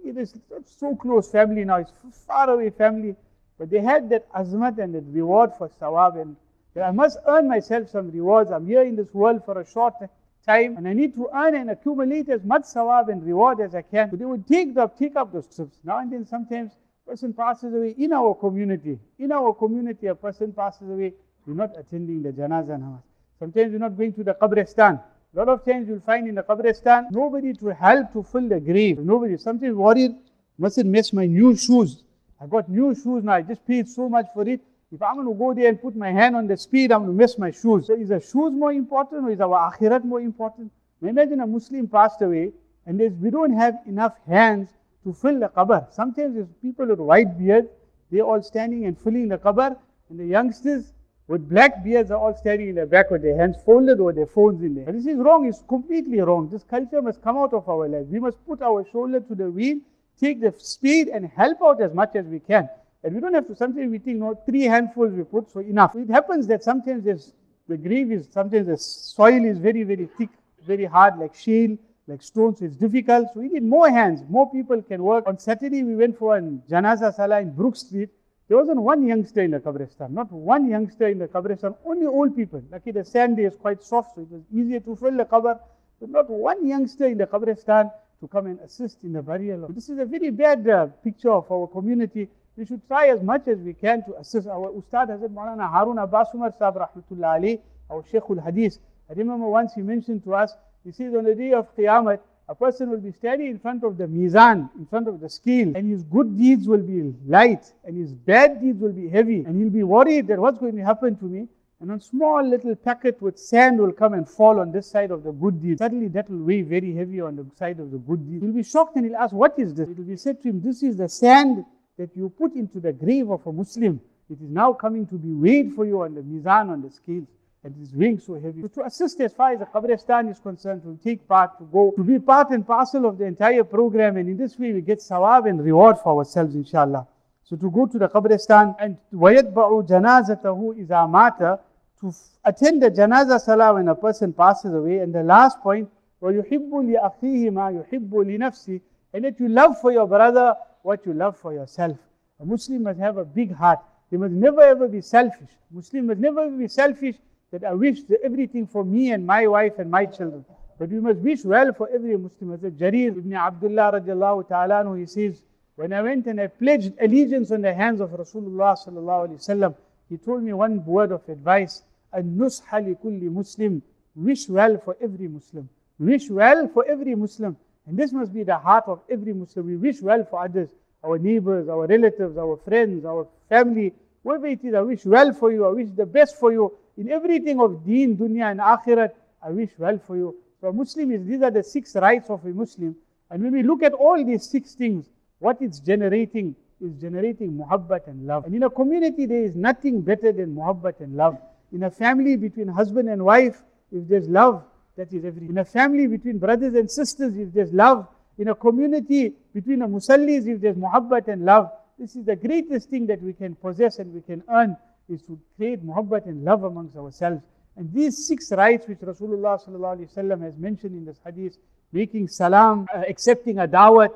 It 0.06 0.18
is 0.18 0.36
so 0.66 0.96
close 0.96 1.32
family 1.32 1.66
now, 1.66 1.78
it's 1.78 1.92
far 2.26 2.50
away 2.50 2.70
family. 2.70 3.16
But 3.58 3.72
they 3.72 3.80
had 3.80 4.10
that 4.12 4.32
azmat 4.34 4.78
and 4.78 4.94
that 4.94 5.04
reward 5.08 5.52
for 5.58 5.70
sawab 5.82 6.22
and 6.22 6.36
that 6.76 6.84
I 6.84 6.92
must 6.92 7.18
earn 7.28 7.48
myself 7.48 7.90
some 7.90 8.12
rewards. 8.12 8.52
I'm 8.52 8.68
here 8.68 8.84
in 8.84 8.96
this 8.96 9.12
world 9.14 9.44
for 9.44 9.60
a 9.60 9.66
short 9.66 9.96
time 10.00 10.10
and 10.48 10.88
I 10.88 10.94
need 10.94 11.14
to 11.16 11.30
earn 11.34 11.56
and 11.56 11.70
accumulate 11.70 12.30
as 12.30 12.44
much 12.44 12.64
sawab 12.64 13.10
and 13.10 13.24
reward 13.26 13.60
as 13.60 13.76
I 13.76 13.82
can. 13.82 14.10
So 14.12 14.16
they 14.16 14.26
would 14.26 14.48
take, 14.48 14.74
the, 14.74 14.88
take 14.88 15.16
up 15.16 15.34
those 15.34 15.48
trips. 15.54 15.78
Now 15.84 16.00
and 16.00 16.12
then 16.12 16.26
sometimes 16.26 16.72
a 17.06 17.10
person 17.12 17.34
passes 17.34 17.74
away 17.74 17.96
in 17.98 18.14
our 18.14 18.34
community. 18.36 19.00
In 19.20 19.32
our 19.32 19.54
community 19.54 20.08
a 20.08 20.16
person 20.16 20.54
passes 20.54 20.90
away, 20.90 21.14
we're 21.46 21.54
not 21.54 21.78
attending 21.78 22.24
the 22.24 22.32
janazah 22.32 22.80
namaz. 22.80 23.02
Sometimes 23.40 23.72
we're 23.72 23.80
not 23.80 23.98
going 23.98 24.14
to 24.14 24.24
the 24.24 24.34
qabristan. 24.34 25.02
A 25.36 25.38
lot 25.38 25.50
of 25.50 25.66
times 25.66 25.88
you'll 25.88 26.00
find 26.00 26.28
in 26.28 26.36
the 26.36 26.44
qabristan, 26.44 27.12
nobody 27.12 27.54
to 27.54 27.68
help 27.74 28.14
to 28.14 28.24
fill 28.24 28.48
the 28.48 28.60
grave. 28.60 29.00
Nobody. 29.00 29.38
Sometimes 29.38 29.76
worried, 29.76 30.16
mustn't 30.58 30.90
miss 30.90 31.14
my 31.14 31.26
new 31.26 31.56
shoes. 31.56 32.04
I 32.40 32.48
got 32.48 32.70
new 32.70 32.96
shoes 32.96 33.24
now, 33.24 33.34
I 33.34 33.42
just 33.42 33.66
paid 33.68 33.90
so 33.90 34.08
much 34.08 34.28
for 34.34 34.48
it. 34.48 34.62
If 34.90 35.02
I'm 35.02 35.16
going 35.16 35.28
to 35.28 35.34
go 35.34 35.54
there 35.54 35.68
and 35.68 35.82
put 35.82 35.98
my 35.98 36.12
hand 36.12 36.36
on 36.36 36.48
the 36.48 36.56
speed, 36.56 36.94
I'm 36.94 37.04
going 37.04 37.18
to 37.18 37.18
miss 37.18 37.38
my 37.38 37.52
shoes. 37.52 37.88
So 37.88 37.94
is 37.94 38.08
the 38.08 38.22
shoes 38.22 38.54
more 38.54 38.72
important 38.72 39.26
or 39.26 39.32
is 39.32 39.42
our 39.42 39.72
akhirat 39.72 40.06
more 40.06 40.22
important? 40.22 40.72
Imagine 41.02 41.42
a 41.42 41.48
Muslim 41.48 41.88
passed 41.88 42.22
away 42.22 42.54
and 42.86 42.98
we 43.22 43.30
don't 43.30 43.52
have 43.52 43.76
enough 43.86 44.16
hands 44.26 44.70
to 45.04 45.14
fill 45.14 45.40
the 45.40 45.50
qabr. 45.50 45.94
Sometimes 45.94 46.36
there's 46.36 46.48
people 46.62 46.88
with 46.88 47.00
white 47.00 47.38
beards, 47.38 47.68
they're 48.12 48.24
all 48.24 48.42
standing 48.42 48.86
and 48.86 48.98
filling 48.98 49.28
the 49.28 49.38
qabr, 49.38 49.78
and 50.10 50.20
the 50.20 50.26
youngsters 50.26 50.94
with 51.28 51.50
black 51.50 51.84
beards 51.84 52.10
are 52.10 52.18
all 52.18 52.34
standing 52.34 52.70
in 52.70 52.76
the 52.76 52.86
back 52.86 53.12
with 53.12 53.22
their 53.22 53.38
hands 53.38 53.58
folded 53.66 54.00
or 54.00 54.14
their 54.14 54.26
phones 54.26 54.64
in 54.64 54.74
there. 54.74 54.86
But 54.86 54.96
this 54.96 55.06
is 55.06 55.18
wrong, 55.18 55.46
it's 55.46 55.64
completely 55.68 56.22
wrong. 56.22 56.48
This 56.50 56.64
culture 56.64 57.02
must 57.02 57.22
come 57.22 57.38
out 57.38 57.54
of 57.54 57.68
our 57.68 57.90
lives. 57.90 58.08
We 58.10 58.20
must 58.20 58.38
put 58.48 58.62
our 58.62 58.86
shoulder 58.90 59.20
to 59.20 59.36
the 59.36 59.52
wheel, 59.52 59.80
take 60.18 60.40
the 60.40 60.54
speed 60.58 61.10
and 61.10 61.26
help 61.26 61.62
out 61.62 61.82
as 61.82 61.94
much 61.94 62.16
as 62.16 62.26
we 62.26 62.40
can. 62.40 62.70
And 63.08 63.16
we 63.16 63.22
don't 63.22 63.34
have 63.36 63.48
to, 63.48 63.56
sometimes 63.56 63.90
we 63.90 64.00
think, 64.00 64.18
no, 64.18 64.38
three 64.46 64.64
handfuls 64.64 65.14
we 65.14 65.24
put, 65.24 65.50
so 65.50 65.62
enough. 65.62 65.96
It 65.96 66.10
happens 66.10 66.46
that 66.48 66.62
sometimes 66.62 67.06
there's, 67.06 67.32
the 67.70 67.78
grave 67.78 68.12
is, 68.12 68.28
sometimes 68.30 68.68
the 68.68 68.78
soil 68.78 69.46
is 69.46 69.60
very, 69.60 69.84
very 69.84 70.10
thick, 70.18 70.28
very 70.66 70.84
hard, 70.84 71.18
like 71.18 71.34
shale, 71.34 71.78
like 72.10 72.22
stone, 72.22 72.58
so 72.58 72.66
it's 72.66 72.76
difficult. 72.76 73.30
So 73.34 73.40
we 73.40 73.48
need 73.48 73.64
more 73.64 73.90
hands, 73.90 74.24
more 74.28 74.52
people 74.52 74.82
can 74.82 75.02
work. 75.02 75.26
On 75.26 75.40
Saturday, 75.40 75.84
we 75.84 75.96
went 75.96 76.20
for 76.20 76.36
a 76.38 76.42
Janaza 76.42 77.16
Salah 77.16 77.40
in 77.40 77.56
Brook 77.56 77.78
Street. 77.78 78.10
There 78.50 78.58
wasn't 78.58 78.82
one 78.82 79.08
youngster 79.08 79.42
in 79.42 79.52
the 79.52 79.62
Qabristan, 79.62 80.10
not 80.10 80.30
one 80.30 80.70
youngster 80.70 81.08
in 81.08 81.20
the 81.20 81.30
Qabristan, 81.30 81.78
only 81.86 82.08
old 82.08 82.36
people. 82.36 82.62
Lucky 82.70 82.92
the 82.92 83.06
sand 83.06 83.40
is 83.40 83.56
quite 83.56 83.82
soft, 83.82 84.16
so 84.16 84.22
it 84.24 84.30
was 84.30 84.42
easier 84.54 84.82
to 84.82 84.98
fill 84.98 85.16
the 85.16 85.24
cover. 85.24 85.58
But 86.02 86.10
not 86.10 86.30
one 86.30 86.68
youngster 86.68 87.06
in 87.06 87.20
the 87.20 87.28
Qabristan 87.28 87.90
to 88.20 88.28
come 88.28 88.48
and 88.48 88.60
assist 88.60 88.98
in 89.04 89.14
the 89.14 89.22
burial. 89.22 89.70
This 89.70 89.88
is 89.88 89.98
a 89.98 90.06
very 90.06 90.30
bad 90.30 90.68
uh, 90.68 90.88
picture 90.88 91.32
of 91.32 91.50
our 91.50 91.68
community. 91.68 92.28
We 92.58 92.66
should 92.66 92.88
try 92.88 93.10
as 93.10 93.22
much 93.22 93.48
as 93.48 93.60
we 93.60 93.74
can 93.74 94.04
to 94.06 94.18
assist 94.18 94.48
our 94.48 94.72
Ustad 94.72 95.10
Hazrat 95.10 95.30
Maulana 95.30 95.72
Harun 95.72 96.00
Abbas 96.00 96.30
Umar 96.34 96.52
Sahib 96.58 96.82
Rahmatullah 96.82 97.36
Ali, 97.36 97.62
our 97.88 98.04
Shaykh 98.12 98.24
al 98.32 98.42
Hadith. 98.44 98.80
I 99.08 99.14
remember 99.14 99.46
once 99.48 99.76
he 99.76 99.84
mentioned 99.84 100.24
to 100.24 100.34
us, 100.34 100.56
he 100.84 100.92
says 100.92 101.14
on 101.14 101.26
the 101.26 101.36
day 101.36 101.54
of 101.54 101.68
Qiyamah, 101.76 102.18
a 102.50 102.56
person 102.56 102.90
will 102.90 103.00
be 103.00 103.12
standing 103.12 103.48
in 103.52 103.60
front 103.60 103.84
of 103.84 104.00
the 104.00 104.06
mizan, 104.08 104.72
in 104.76 104.88
front 104.88 105.08
of 105.08 105.20
the 105.20 105.30
scale, 105.30 105.72
and 105.76 105.88
his 105.88 106.02
good 106.02 106.36
deeds 106.36 106.68
will 106.68 106.82
be 106.82 107.14
light, 107.28 107.72
and 107.84 107.96
his 107.96 108.14
bad 108.14 108.60
deeds 108.60 108.80
will 108.80 108.94
be 108.94 109.08
heavy, 109.08 109.44
and 109.44 109.62
he'll 109.62 109.70
be 109.70 109.84
worried 109.84 110.26
that 110.28 110.40
what's 110.40 110.58
going 110.58 110.76
to 110.78 110.84
happen 110.84 111.16
to 111.18 111.26
me. 111.26 111.48
And 111.80 111.92
a 111.92 112.00
small 112.00 112.44
little 112.44 112.76
packet 112.76 113.22
with 113.22 113.38
sand 113.38 113.78
will 113.78 113.92
come 113.92 114.14
and 114.14 114.28
fall 114.28 114.60
on 114.60 114.72
this 114.72 114.90
side 114.90 115.12
of 115.12 115.22
the 115.22 115.32
good 115.32 115.62
deed. 115.62 115.78
Suddenly 115.78 116.08
that 116.08 116.28
will 116.28 116.44
weigh 116.44 116.64
very 116.64 116.96
heavy 116.96 117.22
on 117.22 117.36
the 117.36 117.46
side 117.56 117.80
of 117.80 117.92
the 117.92 118.00
good 118.00 118.28
deed. 118.28 118.42
He'll 118.42 118.52
be 118.52 118.64
shocked 118.64 118.96
and 118.96 119.06
he'll 119.06 119.16
ask, 119.16 119.32
What 119.32 119.60
is 119.60 119.76
this? 119.76 119.88
It 119.88 119.96
will 119.96 120.06
be 120.06 120.18
said 120.18 120.42
to 120.42 120.50
him, 120.50 120.60
This 120.60 120.82
is 120.82 120.98
the 120.98 121.08
sand 121.08 121.64
that 121.99 122.17
you 122.17 122.31
put 122.31 122.55
into 122.55 122.81
the 122.81 122.93
grave 122.93 123.31
of 123.31 123.47
a 123.47 123.53
Muslim. 123.53 124.01
It 124.31 124.41
is 124.41 124.51
now 124.51 124.73
coming 124.73 125.07
to 125.09 125.15
be 125.17 125.33
weighed 125.33 125.75
for 125.75 125.85
you 125.85 126.03
on 126.03 126.15
the 126.15 126.23
mizan, 126.23 126.71
on 126.71 126.83
the 126.83 126.91
scales 126.91 127.29
and 127.65 127.75
it 127.77 127.83
is 127.83 127.95
weighing 127.95 128.19
so 128.19 128.35
heavy. 128.35 128.63
So 128.63 128.69
to 128.69 128.85
assist 128.87 129.21
as 129.21 129.33
far 129.33 129.53
as 129.53 129.61
the 129.61 129.67
Qabristan 129.67 130.31
is 130.31 130.41
concerned, 130.41 130.83
to 130.83 130.99
take 131.03 131.27
part, 131.29 131.59
to 131.59 131.65
go, 131.65 131.93
to 131.97 132.03
be 132.03 132.19
part 132.19 132.51
and 132.51 132.67
parcel 132.67 133.07
of 133.07 133.19
the 133.19 133.25
entire 133.25 133.63
program, 133.65 134.17
and 134.17 134.29
in 134.29 134.37
this 134.37 134.59
way 134.59 134.73
we 134.73 134.81
get 134.81 134.99
sawab 134.99 135.49
and 135.49 135.63
reward 135.65 135.99
for 135.99 136.19
ourselves, 136.19 136.55
inshallah. 136.55 137.07
So 137.45 137.57
to 137.57 137.71
go 137.71 137.87
to 137.87 137.99
the 137.99 138.09
Qabristan 138.09 138.75
and 138.81 138.97
وَيَتْبَعُ 139.15 139.89
جَنَازَتَهُ 139.89 140.87
إِذَا 140.87 141.11
مَاتَ 141.11 141.61
To 142.01 142.13
attend 142.45 142.83
the 142.83 142.91
janaza 142.91 143.41
salah 143.41 143.75
when 143.75 143.89
a 143.89 143.95
person 143.95 144.33
passes 144.33 144.75
away. 144.75 144.99
And 144.99 145.15
the 145.15 145.23
last 145.23 145.61
point, 145.61 145.89
وَيُحِبُّ 146.21 146.71
لِأَخِيهِ 146.71 147.51
مَا 147.51 147.85
يُحِبُّ 147.85 148.11
لِنَفْسِهِ 148.11 148.81
And 149.13 149.25
that 149.25 149.39
you 149.39 149.49
love 149.49 149.81
for 149.81 149.93
your 149.93 150.09
brother 150.09 150.55
what 150.88 151.06
you 151.06 151.14
love 151.14 151.38
for 151.38 151.54
yourself. 151.54 151.98
A 152.40 152.46
Muslim 152.46 152.84
must 152.84 153.00
have 153.00 153.18
a 153.18 153.26
big 153.26 153.54
heart. 153.54 153.80
He 154.10 154.18
must 154.18 154.32
never 154.32 154.62
ever 154.62 154.88
be 154.88 155.02
selfish. 155.02 155.50
Muslim 155.70 156.08
must 156.08 156.20
never 156.20 156.50
be 156.50 156.68
selfish 156.68 157.16
that 157.52 157.64
I 157.64 157.74
wish 157.74 158.00
everything 158.24 158.68
for 158.68 158.84
me 158.86 159.12
and 159.12 159.26
my 159.26 159.48
wife 159.48 159.80
and 159.80 159.92
my 159.92 160.06
children. 160.06 160.46
But 160.80 160.90
we 160.90 161.00
must 161.00 161.20
wish 161.20 161.44
well 161.44 161.74
for 161.74 161.90
every 161.94 162.16
Muslim. 162.18 162.54
As 162.54 162.62
Jarir 162.82 163.18
ibn 163.18 163.34
Abdullah 163.34 164.00
radiallahu 164.00 164.48
ta'ala, 164.48 164.98
he 164.98 165.06
says, 165.06 165.42
when 165.76 165.92
I 165.92 166.02
went 166.02 166.26
and 166.28 166.40
I 166.40 166.48
pledged 166.48 166.94
allegiance 167.02 167.52
on 167.52 167.62
the 167.62 167.74
hands 167.74 168.00
of 168.00 168.12
Rasulullah 168.12 168.72
sallallahu 168.84 169.28
alaihi 169.28 169.40
wasallam, 169.44 169.76
he 170.10 170.18
told 170.18 170.42
me 170.42 170.54
one 170.54 170.84
word 170.86 171.12
of 171.12 171.28
advice: 171.28 171.84
"An-nusha 172.14 172.84
li 172.86 172.96
kulli 173.04 173.30
Muslim." 173.40 173.82
Wish 174.16 174.50
well 174.50 174.78
for 174.84 174.96
every 175.02 175.28
Muslim. 175.28 175.70
Wish 176.00 176.30
well 176.30 176.68
for 176.70 176.84
every 176.88 177.14
Muslim. 177.14 177.58
And 177.88 177.98
this 177.98 178.12
must 178.12 178.34
be 178.34 178.44
the 178.44 178.58
heart 178.58 178.84
of 178.88 179.02
every 179.10 179.34
Muslim. 179.34 179.66
We 179.66 179.78
wish 179.78 180.02
well 180.02 180.26
for 180.26 180.44
others, 180.44 180.70
our 181.04 181.18
neighbors, 181.18 181.70
our 181.70 181.88
relatives, 181.88 182.38
our 182.38 182.58
friends, 182.58 183.06
our 183.06 183.28
family, 183.48 183.94
whoever 184.24 184.48
it 184.48 184.64
is, 184.64 184.74
I 184.74 184.82
wish 184.82 185.06
well 185.06 185.32
for 185.32 185.52
you, 185.52 185.66
I 185.66 185.70
wish 185.70 185.88
the 185.96 186.06
best 186.06 186.38
for 186.38 186.52
you. 186.52 186.74
In 186.98 187.10
everything 187.10 187.62
of 187.62 187.86
deen, 187.86 188.18
dunya 188.18 188.52
and 188.52 188.60
akhirat, 188.60 189.12
I 189.42 189.52
wish 189.52 189.70
well 189.78 189.98
for 190.00 190.18
you. 190.18 190.36
So 190.60 190.74
Muslim 190.74 191.12
is, 191.12 191.26
these 191.26 191.42
are 191.42 191.52
the 191.52 191.64
six 191.64 191.96
rights 191.96 192.30
of 192.30 192.44
a 192.44 192.50
Muslim. 192.50 192.96
And 193.30 193.44
when 193.44 193.54
we 193.54 193.64
look 193.64 193.84
at 193.84 193.94
all 193.94 194.24
these 194.24 194.50
six 194.50 194.74
things, 194.74 195.10
what 195.40 195.62
it's 195.62 195.80
generating 195.80 196.56
is 196.82 196.94
generating 196.96 197.54
muhabbat 197.54 198.08
and 198.08 198.26
love. 198.26 198.46
And 198.46 198.56
in 198.56 198.64
a 198.64 198.70
community, 198.70 199.26
there 199.26 199.44
is 199.44 199.56
nothing 199.56 200.02
better 200.02 200.32
than 200.32 200.56
muhabbat 200.56 201.00
and 201.00 201.16
love. 201.16 201.38
In 201.72 201.84
a 201.84 201.92
family 201.92 202.36
between 202.36 202.68
husband 202.68 203.10
and 203.10 203.24
wife, 203.24 203.62
if 203.92 204.08
there's 204.08 204.28
love, 204.28 204.64
that 204.98 205.14
is 205.14 205.24
everything. 205.24 205.50
In 205.50 205.58
a 205.60 205.66
family 205.66 206.08
between 206.08 206.38
brothers 206.40 206.74
and 206.76 206.90
sisters, 206.90 207.36
if 207.38 207.54
there's 207.54 207.72
love, 207.72 208.08
in 208.38 208.50
a 208.50 208.56
community 208.56 209.34
between 209.54 209.80
the 209.80 209.86
musallis, 209.86 210.46
if 210.48 210.62
there's 210.62 210.76
muhabbat 210.76 211.28
and 211.28 211.46
love, 211.46 211.72
this 211.98 212.16
is 212.16 212.26
the 212.26 212.36
greatest 212.36 212.90
thing 212.90 213.08
that 213.08 213.22
we 213.22 213.34
can 213.34 213.56
possess 213.56 214.00
and 214.00 214.14
we 214.14 214.22
can 214.22 214.44
earn 214.50 214.78
is 215.10 215.22
to 215.24 215.40
create 215.56 215.84
muhabbat 215.86 216.26
and 216.26 216.44
love 216.44 216.64
amongst 216.64 216.96
ourselves. 216.96 217.42
And 217.76 217.92
these 217.94 218.28
six 218.28 218.52
rights 218.52 218.88
which 218.88 219.00
Rasulullah 219.00 220.42
has 220.42 220.58
mentioned 220.58 220.96
in 220.96 221.06
this 221.06 221.18
hadith, 221.26 221.58
making 221.92 222.28
salam, 222.28 222.88
uh, 222.94 223.04
accepting 223.08 223.60
a 223.60 223.68
dawat, 223.68 224.10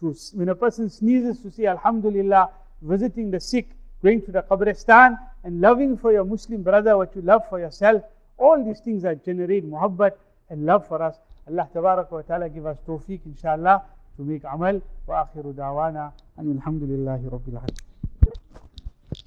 to, 0.00 0.14
when 0.34 0.48
a 0.48 0.54
person 0.54 0.88
sneezes 0.88 1.40
to 1.40 1.50
say 1.50 1.66
Alhamdulillah, 1.66 2.50
visiting 2.82 3.30
the 3.30 3.40
sick, 3.40 3.68
going 4.02 4.22
to 4.22 4.30
the 4.30 4.42
qabristan, 4.42 5.18
and 5.44 5.60
loving 5.60 5.96
for 5.96 6.12
your 6.12 6.24
Muslim 6.24 6.62
brother 6.62 6.96
what 6.96 7.14
you 7.14 7.22
love 7.22 7.42
for 7.48 7.58
yourself, 7.58 8.02
all 8.36 8.64
these 8.64 8.80
things 8.80 9.04
are 9.04 9.16
generate 9.16 9.68
muhabbat 9.68 10.12
and 10.50 10.66
love 10.66 10.86
for 10.86 11.02
us. 11.02 11.16
Allah 11.48 11.68
Tabarak 11.74 12.10
wa 12.10 12.22
Ta'ala 12.22 12.48
give 12.48 12.66
us 12.66 12.78
tawfiq 12.86 13.20
inshallah 13.26 13.82
to 14.16 14.22
make 14.22 14.44
amal. 14.44 14.80
Wa 15.06 15.24
akhiru 15.24 15.54
da'wana 15.54 16.12
and 16.36 16.60
alhamdulillahi 16.60 17.30
rabbil 17.30 17.56
alamin. 17.58 17.76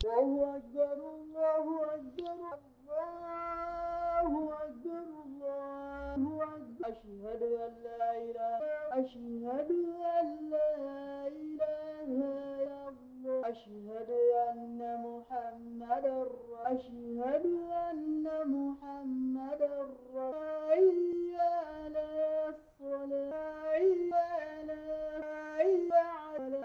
الله 0.01 0.57
أكبر 0.57 0.93
الله 0.93 1.65
أكبر 1.95 2.37
الله 2.91 4.53
أكبر 4.53 5.05
الله 5.25 6.43
أكبر 6.43 6.85
أشهد 6.85 7.41
أن 7.43 7.73
لا 7.83 8.11
إله 8.17 8.59
أشهد 9.01 9.69
أن 10.21 10.27
لا 10.51 11.27
إله 11.27 12.50
أشهد 13.51 14.09
أن 14.49 14.79
محمدا 15.07 16.25
أشهد 16.65 17.45
أن 17.89 18.25
محمدا 18.55 19.75
حي 20.13 21.37
على 21.39 22.07
الصلاة 22.49 23.33
على 23.73 24.81
على 25.33 26.01
على 26.27 26.63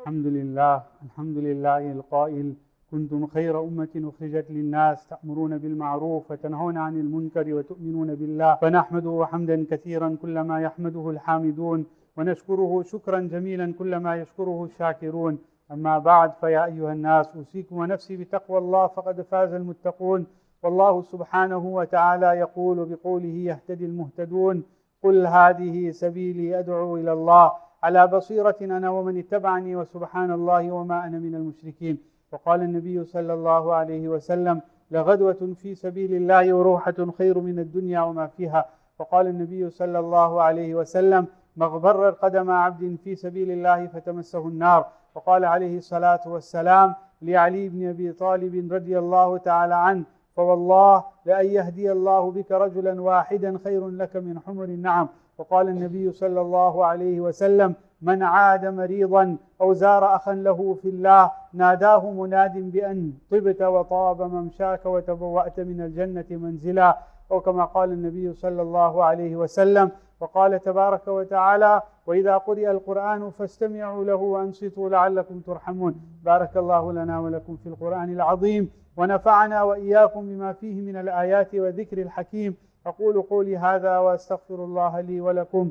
الحمد 0.00 0.26
لله 0.26 0.82
الحمد 1.06 1.36
لله 1.38 1.82
القائل. 1.92 2.54
كنتم 2.90 3.26
خير 3.26 3.60
أمة 3.60 3.88
أخرجت 3.96 4.46
للناس 4.50 5.06
تأمرون 5.06 5.58
بالمعروف 5.58 6.30
وتنهون 6.30 6.76
عن 6.76 6.94
المنكر 7.00 7.54
وتؤمنون 7.54 8.14
بالله. 8.14 8.54
فنحمده 8.54 9.26
حمدا 9.30 9.66
كثيرا 9.70 10.16
كلما 10.22 10.60
يحمده 10.60 11.10
الحامدون 11.10 11.86
ونشكره 12.16 12.82
شكرا 12.82 13.20
جميلا 13.20 13.74
كلما 13.78 14.16
يشكره 14.16 14.64
الشاكرون. 14.64 15.38
أما 15.72 15.98
بعد 15.98 16.32
فيا 16.40 16.64
أيها 16.64 16.92
الناس 16.92 17.36
أوصيكم 17.36 17.76
ونفسي 17.76 18.16
بتقوى 18.16 18.58
الله 18.58 18.86
فقد 18.86 19.20
فاز 19.20 19.52
المتقون. 19.52 20.26
والله 20.62 21.02
سبحانه 21.02 21.66
وتعالى 21.66 22.26
يقول 22.26 22.84
بقوله 22.84 23.36
يهتدي 23.50 23.84
المهتدون 23.84 24.62
قل 25.02 25.26
هذه 25.26 25.90
سبيلي 25.90 26.58
أدعو 26.58 26.96
إلى 26.96 27.12
الله 27.12 27.52
على 27.82 28.06
بصيرة 28.06 28.56
أنا 28.60 28.90
ومن 28.90 29.18
اتبعني 29.18 29.76
وسبحان 29.76 30.30
الله 30.30 30.72
وما 30.72 31.06
أنا 31.06 31.18
من 31.18 31.34
المشركين. 31.34 31.98
وقال 32.32 32.62
النبي 32.62 33.04
صلى 33.04 33.34
الله 33.34 33.74
عليه 33.74 34.08
وسلم 34.08 34.60
لغدوة 34.90 35.54
في 35.62 35.74
سبيل 35.74 36.14
الله 36.14 36.52
وروحة 36.52 37.10
خير 37.18 37.38
من 37.38 37.58
الدنيا 37.58 38.00
وما 38.00 38.26
فيها. 38.26 38.68
وقال 38.98 39.26
النبي 39.26 39.70
صلى 39.70 39.98
الله 39.98 40.42
عليه 40.42 40.74
وسلم 40.74 41.26
مغبر 41.56 42.10
قدم 42.10 42.50
عبد 42.50 42.96
في 43.04 43.14
سبيل 43.14 43.50
الله 43.50 43.86
فتمسه 43.86 44.48
النار 44.48 44.86
وقال 45.14 45.44
عليه 45.44 45.78
الصلاة 45.78 46.20
والسلام 46.26 46.94
لعلي 47.22 47.68
بن 47.68 47.88
أبي 47.88 48.12
طالب 48.12 48.72
رضي 48.72 48.98
الله 48.98 49.38
تعالى 49.38 49.74
عنه 49.74 50.04
فوالله 50.36 51.04
لأن 51.26 51.46
يهدي 51.46 51.92
الله 51.92 52.30
بك 52.30 52.52
رجلا 52.52 53.02
واحدا 53.02 53.58
خير 53.64 53.88
لك 53.88 54.16
من 54.16 54.38
حمر 54.46 54.64
النعم 54.64 55.08
وقال 55.38 55.68
النبي 55.68 56.12
صلى 56.12 56.40
الله 56.40 56.84
عليه 56.86 57.20
وسلم 57.20 57.74
من 58.02 58.22
عاد 58.22 58.66
مريضا 58.66 59.36
أو 59.60 59.72
زار 59.72 60.16
أخا 60.16 60.34
له 60.34 60.78
في 60.82 60.88
الله 60.88 61.30
ناداه 61.52 62.10
مناد 62.10 62.72
بأن 62.72 63.12
طبت 63.30 63.62
وطاب 63.62 64.22
ممشاك 64.22 64.86
وتبوأت 64.86 65.60
من 65.60 65.80
الجنة 65.80 66.26
منزلا. 66.30 66.98
أو 67.30 67.40
كما 67.40 67.64
قال 67.64 67.92
النبي 67.92 68.32
صلى 68.32 68.62
الله 68.62 69.04
عليه 69.04 69.36
وسلم 69.36 69.90
وقال 70.20 70.62
تبارك 70.62 71.08
وتعالى 71.08 71.82
وإذا 72.06 72.36
قرئ 72.36 72.70
القرآن 72.70 73.30
فاستمعوا 73.30 74.04
له 74.04 74.14
وأنصتوا 74.14 74.88
لعلكم 74.88 75.40
ترحمون. 75.40 76.00
بارك 76.24 76.56
الله 76.56 76.92
لنا 76.92 77.20
ولكم 77.20 77.56
في 77.56 77.68
القرآن 77.68 78.12
العظيم 78.12 78.70
ونفعنا 78.96 79.62
وإياكم 79.62 80.20
بما 80.20 80.52
فيه 80.52 80.80
من 80.80 80.96
الآيات 80.96 81.54
والذكر 81.54 81.98
الحكيم. 82.02 82.56
أقول 82.86 83.22
قولي 83.22 83.56
هذا 83.56 83.98
وأستغفر 83.98 84.54
الله 84.54 85.00
لي 85.00 85.20
ولكم. 85.20 85.70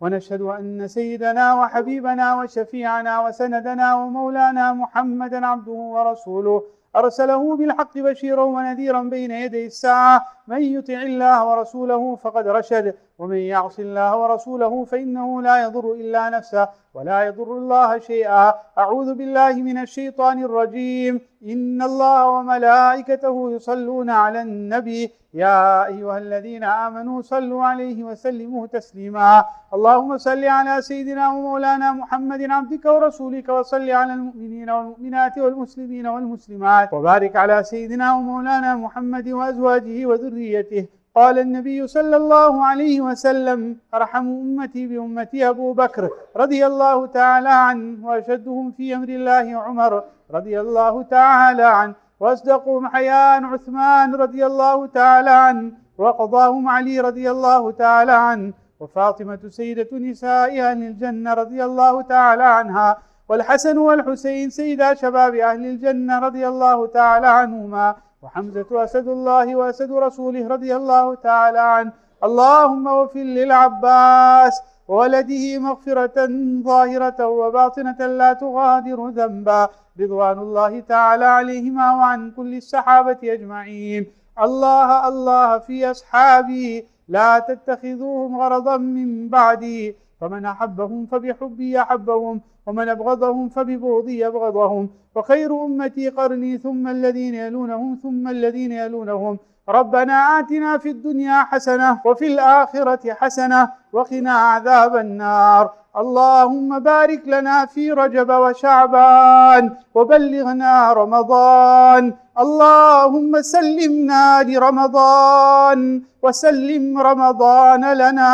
ونشهد 0.00 0.40
أن 0.40 0.88
سيدنا 0.88 1.54
وحبيبنا 1.54 2.34
وشفيعنا 2.34 3.20
وسندنا 3.20 3.94
ومولانا 3.94 4.72
محمدا 4.72 5.46
عبده 5.46 5.72
ورسوله. 5.72 6.62
أرسله 6.96 7.56
بالحق 7.56 7.98
بشيرا 7.98 8.42
ونذيرا 8.42 9.02
بين 9.02 9.30
يدي 9.30 9.66
الساعة. 9.66 10.26
من 10.48 10.62
يطع 10.62 11.02
الله 11.02 11.48
ورسوله 11.48 12.16
فقد 12.16 12.48
رشد. 12.48 12.94
ومن 13.20 13.36
يعص 13.36 13.78
الله 13.78 14.16
ورسوله 14.16 14.84
فإنه 14.84 15.42
لا 15.42 15.64
يضر 15.64 15.92
إلا 15.92 16.30
نفسه 16.30 16.68
ولا 16.94 17.18
يضر 17.28 17.50
الله 17.52 17.98
شيئا. 17.98 18.54
أعوذ 18.78 19.14
بالله 19.14 19.52
من 19.52 19.78
الشيطان 19.78 20.44
الرجيم. 20.44 21.20
إن 21.52 21.82
الله 21.82 22.28
وملائكته 22.28 23.52
يصلون 23.52 24.10
على 24.10 24.42
النبي. 24.42 25.12
يا 25.34 25.86
أيها 25.86 26.18
الذين 26.18 26.64
آمنوا 26.64 27.22
صلوا 27.22 27.64
عليه 27.64 28.04
وسلموا 28.04 28.66
تسليما. 28.66 29.44
اللهم 29.74 30.18
صل 30.18 30.44
على 30.44 30.82
سيدنا 30.82 31.28
ومولانا 31.28 31.92
محمد 31.92 32.42
عبدك 32.50 32.84
ورسولك 32.84 33.48
وصل 33.48 33.90
على 33.90 34.12
المؤمنين 34.14 34.70
والمؤمنات 34.70 35.38
والمسلمين 35.38 36.06
والمسلمات. 36.06 36.92
وبارك 36.92 37.36
على 37.36 37.62
سيدنا 37.62 38.14
ومولانا 38.14 38.70
محمد 38.76 39.28
وأزواجه 39.28 40.06
وذريته. 40.06 40.99
قال 41.14 41.38
النبي 41.38 41.86
صلى 41.86 42.16
الله 42.16 42.64
عليه 42.66 43.00
وسلم 43.00 43.76
أرحم 43.94 44.26
أمتي 44.26 44.86
بأمتي 44.86 45.48
أبو 45.48 45.72
بكر 45.72 46.10
رضي 46.36 46.66
الله 46.66 47.06
تعالى 47.06 47.48
عنه 47.48 48.06
وأشدهم 48.06 48.72
في 48.72 48.94
أمر 48.94 49.08
الله 49.08 49.58
عمر 49.58 50.02
رضي 50.30 50.60
الله 50.60 51.02
تعالى 51.02 51.62
عنه 51.62 51.94
واصدقهم 52.20 52.88
حياء 52.88 53.44
عثمان 53.44 54.14
رضي 54.14 54.46
الله 54.46 54.86
تعالى 54.86 55.30
عنه 55.30 55.72
وقضاهم 55.98 56.68
علي 56.68 57.00
رضي 57.00 57.30
الله 57.30 57.70
تعالى 57.70 58.12
عنه 58.12 58.52
وفاطمة 58.80 59.38
سيدة 59.48 59.88
نساء 59.92 60.60
أهل 60.60 60.82
الجنة 60.82 61.34
رضي 61.34 61.64
الله 61.64 62.02
تعالى 62.02 62.44
عنها 62.44 62.98
والحسن 63.28 63.78
والحسين 63.78 64.50
سيدا 64.50 64.94
شباب 64.94 65.34
أهل 65.34 65.66
الجنة 65.66 66.18
رضي 66.18 66.48
الله 66.48 66.86
تعالى 66.86 67.26
عنهما 67.26 67.94
وحمزة 68.22 68.84
أسد 68.84 69.08
الله 69.08 69.56
وأسد 69.56 69.92
رسوله 69.92 70.48
رضي 70.48 70.76
الله 70.76 71.14
تعالى 71.14 71.58
عنه. 71.58 71.92
اللهم 72.24 72.88
اغفر 72.88 73.20
للعباس 73.20 74.62
وولده 74.88 75.58
مغفرة 75.58 76.28
ظاهرة 76.62 77.26
وباطنة 77.26 78.06
لا 78.06 78.32
تغادر 78.32 79.08
ذنبا. 79.08 79.68
رضوان 80.00 80.38
الله 80.38 80.80
تعالى 80.80 81.24
عليهما 81.24 81.86
وعن 81.96 82.30
كل 82.30 82.56
الصحابة 82.56 83.18
أجمعين. 83.24 84.06
الله 84.42 85.08
الله 85.08 85.58
في 85.58 85.90
أصحابي. 85.90 86.86
لا 87.08 87.38
تتخذوهم 87.38 88.40
غرضا 88.40 88.76
من 88.76 89.28
بعدي. 89.28 89.96
فمن 90.20 90.46
أحبهم 90.46 91.06
فبحبي 91.06 91.80
أحبهم 91.80 92.40
ومن 92.66 92.88
أبغضهم 92.88 93.48
فببغضي 93.48 94.26
أبغضهم. 94.26 94.88
وخير 95.14 95.64
أمتي 95.64 96.08
قرني 96.08 96.58
ثم 96.58 96.88
الذين 96.88 97.34
يلونهم 97.34 97.98
ثم 98.02 98.28
الذين 98.28 98.72
يلونهم. 98.72 99.38
ربنا 99.68 100.12
آتنا 100.38 100.78
في 100.78 100.90
الدنيا 100.90 101.42
حسنة 101.42 102.00
وفي 102.04 102.26
الآخرة 102.26 103.14
حسنة 103.14 103.70
وقنا 103.92 104.32
عذاب 104.32 104.96
النار. 104.96 105.79
اللهم 105.96 106.78
بارك 106.78 107.22
لنا 107.26 107.66
في 107.66 107.92
رجب 107.92 108.30
وشعبان 108.30 109.74
وبلغنا 109.94 110.92
رمضان. 110.92 112.14
اللهم 112.38 113.42
سلمنا 113.42 114.42
لرمضان 114.42 116.02
وسلم 116.22 116.98
رمضان 116.98 117.92
لنا 117.92 118.32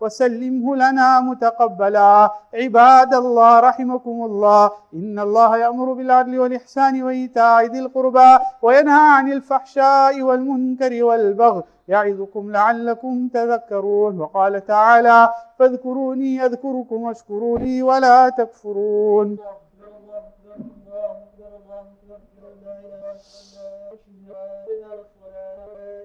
وسلمه 0.00 0.76
لنا 0.76 1.20
متقبلا. 1.20 2.30
عباد 2.54 3.14
الله 3.14 3.60
رحمكم 3.60 4.16
الله. 4.28 4.70
إن 4.94 5.18
الله 5.18 5.56
يأمر 5.56 5.92
بالعدل 5.92 6.38
والإحسان 6.38 7.02
وإيتاء 7.02 7.64
ذي 7.64 7.78
القربى 7.78 8.38
وينهى 8.62 9.06
عن 9.16 9.32
الفحشاء 9.32 10.22
والمنكر 10.22 11.04
والبغي. 11.04 11.62
يعظكم 11.90 12.52
لعلكم 12.52 13.28
تذكرون. 13.28 14.20
وقال 14.20 14.66
تعالى 14.66 15.28
فاذكروني 15.58 16.46
أذكركم 16.46 17.02
واشكروا 17.02 17.58
لي 17.58 17.82
ولا 17.82 18.28
تكفرون. 18.28 19.38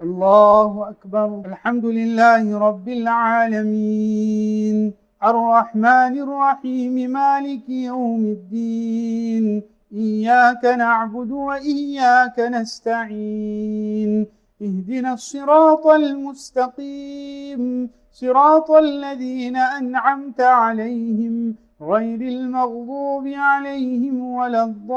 الله 0.02 0.90
أكبر. 0.90 1.42
الحمد 1.46 1.84
لله 1.84 2.58
رب 2.58 2.88
العالمين. 2.88 4.94
الرحمن 5.24 6.18
الرحيم 6.18 7.10
مالك 7.10 7.68
يوم 7.68 8.20
الدين. 8.20 9.62
إياك 9.92 10.64
نعبد 10.64 11.30
وإياك 11.30 12.40
نستعين. 12.40 14.26
اهدنا 14.62 15.12
الصراط 15.12 15.86
المستقيم 15.86 17.90
صراط 18.12 18.70
الذين 18.70 19.56
أنعمت 19.56 20.40
عليهم 20.40 21.54
غير 21.82 22.20
المغضوب 22.20 23.26
عليهم 23.26 24.34
ولا 24.34 24.64
الضالين. 24.64 24.96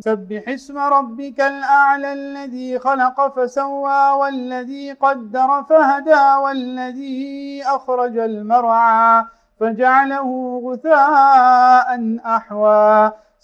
سبح 0.00 0.48
اسم 0.48 0.78
ربك 0.78 1.40
الأعلى 1.40 2.12
الذي 2.12 2.78
خلق 2.78 3.36
فسوى 3.36 4.10
والذي 4.20 4.92
قدر 4.92 5.62
فهدى 5.62 6.42
والذي 6.44 7.62
أخرج 7.66 8.18
المرعى 8.18 9.24
فجعله 9.60 10.60
غثاء 10.64 12.18
أحوى. 12.26 13.12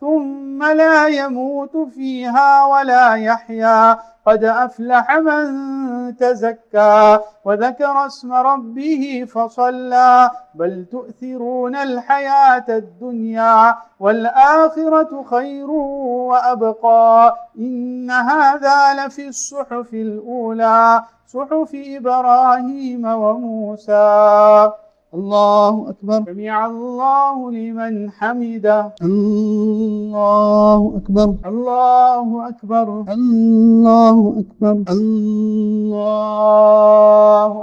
ثم 0.00 0.64
لا 0.64 1.06
يموت 1.06 1.76
فيها 1.76 2.64
ولا 2.66 3.14
يحيا. 3.14 3.98
قد 4.26 4.44
أفلح 4.44 5.16
من 5.16 6.16
تزكى 6.16 7.18
وذكر 7.44 8.06
اسم 8.06 8.32
ربه 8.32 9.26
فصلى. 9.28 10.30
بل 10.54 10.86
تؤثرون 10.92 11.76
الحياة 11.76 12.64
الدنيا 12.68 13.76
والآخرة 14.00 15.24
خير 15.30 15.70
وأبقى. 15.70 17.36
إن 17.58 18.10
هذا 18.10 19.06
لفي 19.06 19.28
الصحف 19.28 19.94
الأولى 19.94 21.02
صحف 21.26 21.70
إبراهيم 21.74 23.04
وموسى. 23.04 24.70
الله 25.16 25.88
أكبر. 25.88 26.34
سمع 26.34 26.66
الله 26.66 27.50
لمن 27.50 28.10
حمده. 28.10 28.94
الله 29.02 30.92
أكبر. 30.96 31.34
الله 31.46 32.48
أكبر. 32.48 33.04
الله 33.12 34.34
أكبر. 34.38 34.92
الله 34.92 36.50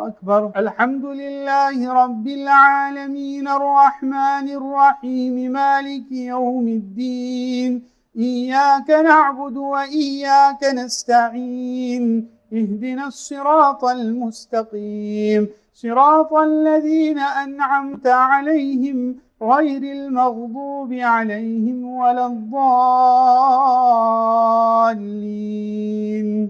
أكبر. 0.08 0.52
الحمد 0.58 1.06
لله 1.06 1.94
رب 1.94 2.28
العالمين. 2.28 3.48
الرحمن 3.48 4.50
الرحيم. 4.50 5.52
مالك 5.52 6.12
يوم 6.12 6.68
الدين. 6.68 7.84
إياك 8.18 8.90
نعبد 8.90 9.58
وإياك 9.58 10.64
نستعين. 10.64 12.28
اهدنا 12.54 13.08
الصراط 13.08 13.86
المستقيم. 13.86 15.48
صراط 15.84 16.34
الذين 16.34 17.20
أنعمت 17.20 18.08
عليهم 18.08 19.16
غير 19.42 19.84
المغضوب 19.84 20.94
عليهم 20.94 21.86
ولا 21.86 22.28
الضالين. 22.28 22.58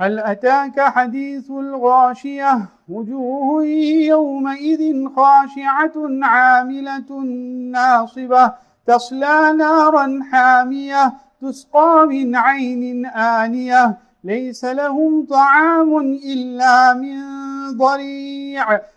هل 0.01 0.19
أتاك 0.19 0.79
حديث 0.79 1.51
الغاشية؟ 1.51 2.65
وجوه 2.89 3.65
يومئذ 4.13 5.07
خاشعة 5.15 5.93
عاملة 6.23 7.19
ناصبة 7.71 8.53
تصلى 8.87 9.53
نارا 9.57 10.19
حامية 10.31 11.13
تسقى 11.41 12.05
من 12.09 12.35
عين 12.35 13.05
آنية. 13.05 13.97
ليس 14.23 14.65
لهم 14.65 15.25
طعام 15.25 15.97
إلا 16.25 16.93
من 16.93 17.17
ضريع. 17.77 18.79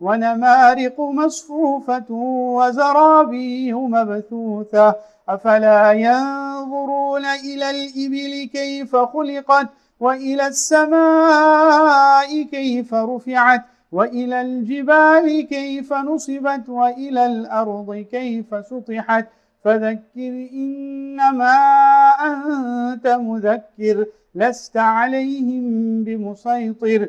ونمارق 0.00 1.00
مصفوفة 1.00 2.10
وزرابي 2.58 3.72
مبثوثة. 3.72 4.94
أفلا 5.28 5.92
ينظرون 5.92 7.24
إلى 7.24 7.70
الإبل 7.70 8.48
كيف 8.52 8.96
خلقت 8.96 9.68
وإلى 10.00 10.46
السماء 10.46 12.42
كيف 12.42 12.94
رفعت 12.94 13.64
وإلى 13.92 14.40
الجبال 14.40 15.46
كيف 15.48 15.92
نصبت 15.92 16.68
وإلى 16.68 17.26
الأرض 17.26 18.06
كيف 18.10 18.66
سطحت. 18.66 19.26
فذكر 19.64 20.48
إنما 20.52 21.56
أنت 22.26 23.06
مذكر 23.06 24.06
لست 24.34 24.76
عليهم 24.76 25.64
بمسيطر. 26.04 27.08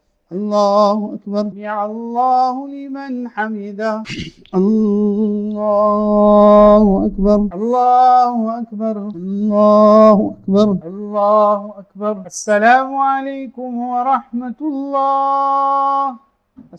الله 0.31 0.97
أكبر. 1.15 1.45
يا 1.59 1.85
الله 1.85 2.55
لمن 2.67 3.27
حمده. 3.27 4.03
الله 4.59 6.83
أكبر. 7.07 7.39
الله 7.57 8.35
أكبر. 8.61 8.95
الله 9.15 10.17
أكبر. 10.35 10.67
الله 10.91 11.59
أكبر. 11.83 12.13
السلام 12.25 12.89
عليكم 12.95 13.71
ورحمة 13.93 14.59
الله. 14.71 16.05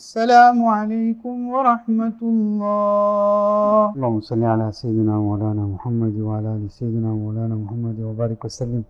السلام 0.01 0.59
عليكم 0.65 1.37
ورحمة 1.53 2.19
الله. 2.23 3.93
اللهم 3.97 4.21
صل 4.31 4.43
على 4.45 4.67
سيدنا 4.73 5.15
مولانا 5.27 5.65
محمد 5.75 6.15
وعلى 6.27 6.49
آل 6.57 6.71
سيدنا 6.71 7.11
مولانا 7.23 7.55
محمد 7.65 7.97
وبارك 8.01 8.45
وسلم. 8.45 8.83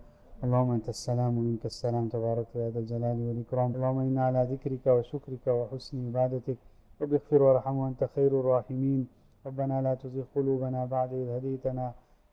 اللهم 0.43 0.71
أنت 0.71 0.89
السلام 0.89 1.37
ومنك 1.37 1.65
السلام 1.65 2.05
تبارك 2.15 2.49
يا 2.55 2.69
ذا 2.69 2.79
الجلال 2.79 3.17
والإكرام. 3.27 3.69
اللهم 3.75 3.99
إنا 3.99 4.21
على 4.27 4.41
ذكرك 4.51 4.85
وشكرك 4.95 5.45
وحسن 5.47 5.95
عبادتك. 6.07 6.59
رب 7.01 7.13
اغفر 7.13 7.41
وارحم 7.43 7.75
وأنت 7.77 8.01
خير 8.15 8.31
الراحمين. 8.39 9.01
ربنا 9.47 9.81
لا 9.85 9.93
تزغ 10.01 10.23
قلوبنا 10.35 10.85
بعد 10.85 11.09
إذ 11.13 11.27
هديتنا 11.35 11.87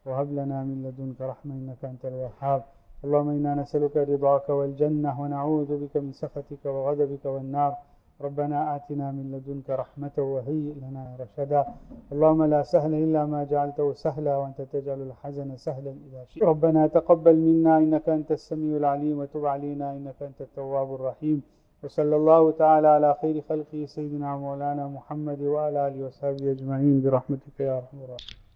وهب 0.06 0.28
لنا 0.38 0.58
من 0.68 0.76
لدنك 0.84 1.20
رحمة 1.20 1.54
إنك 1.54 1.84
أنت 1.84 2.04
الوهاب. 2.04 2.62
اللهم 3.04 3.28
إنا 3.28 3.52
نسألك 3.54 3.96
رضاك 3.96 4.48
والجنة 4.58 5.20
ونعوذ 5.20 5.70
بك 5.82 5.94
من 6.04 6.12
سخطك 6.12 6.64
وغضبك 6.64 7.24
والنار. 7.34 7.72
ربنا 8.20 8.76
آتنا 8.76 9.12
من 9.12 9.32
لدنك 9.32 9.70
رحمة 9.70 10.16
وهيئ 10.18 10.74
لنا 10.82 11.16
رشدا. 11.20 11.64
اللهم 12.12 12.44
لا 12.44 12.62
سهل 12.62 12.94
إلا 12.94 13.26
ما 13.26 13.44
جعلته 13.44 13.92
سهلا 13.92 14.36
وأنت 14.36 14.62
تجعل 14.62 15.00
الحزن 15.08 15.56
سهلا 15.56 15.90
إذا 15.90 16.24
شئت. 16.24 16.42
ربنا 16.42 16.86
تقبل 16.86 17.36
منا 17.36 17.78
إنك 17.78 18.08
أنت 18.08 18.32
السميع 18.32 18.76
العليم 18.76 19.18
وتب 19.18 19.46
علينا 19.46 19.92
إنك 19.96 20.18
أنت 20.22 20.40
التواب 20.40 20.94
الرحيم. 20.94 21.42
وصلى 21.82 22.16
الله 22.16 22.50
تعالى 22.50 22.88
على 22.88 23.10
خير 23.22 23.40
خلقه 23.48 23.84
سيدنا 23.86 24.36
مولانا 24.36 24.88
محمد 24.88 25.40
وعلى 25.42 25.88
آله 25.88 26.06
وصحبه 26.06 26.50
أجمعين. 26.50 27.02
برحمتك 27.02 27.60
يا 27.60 27.78
أرحم 27.78 27.98
الراحمين. 28.04 28.49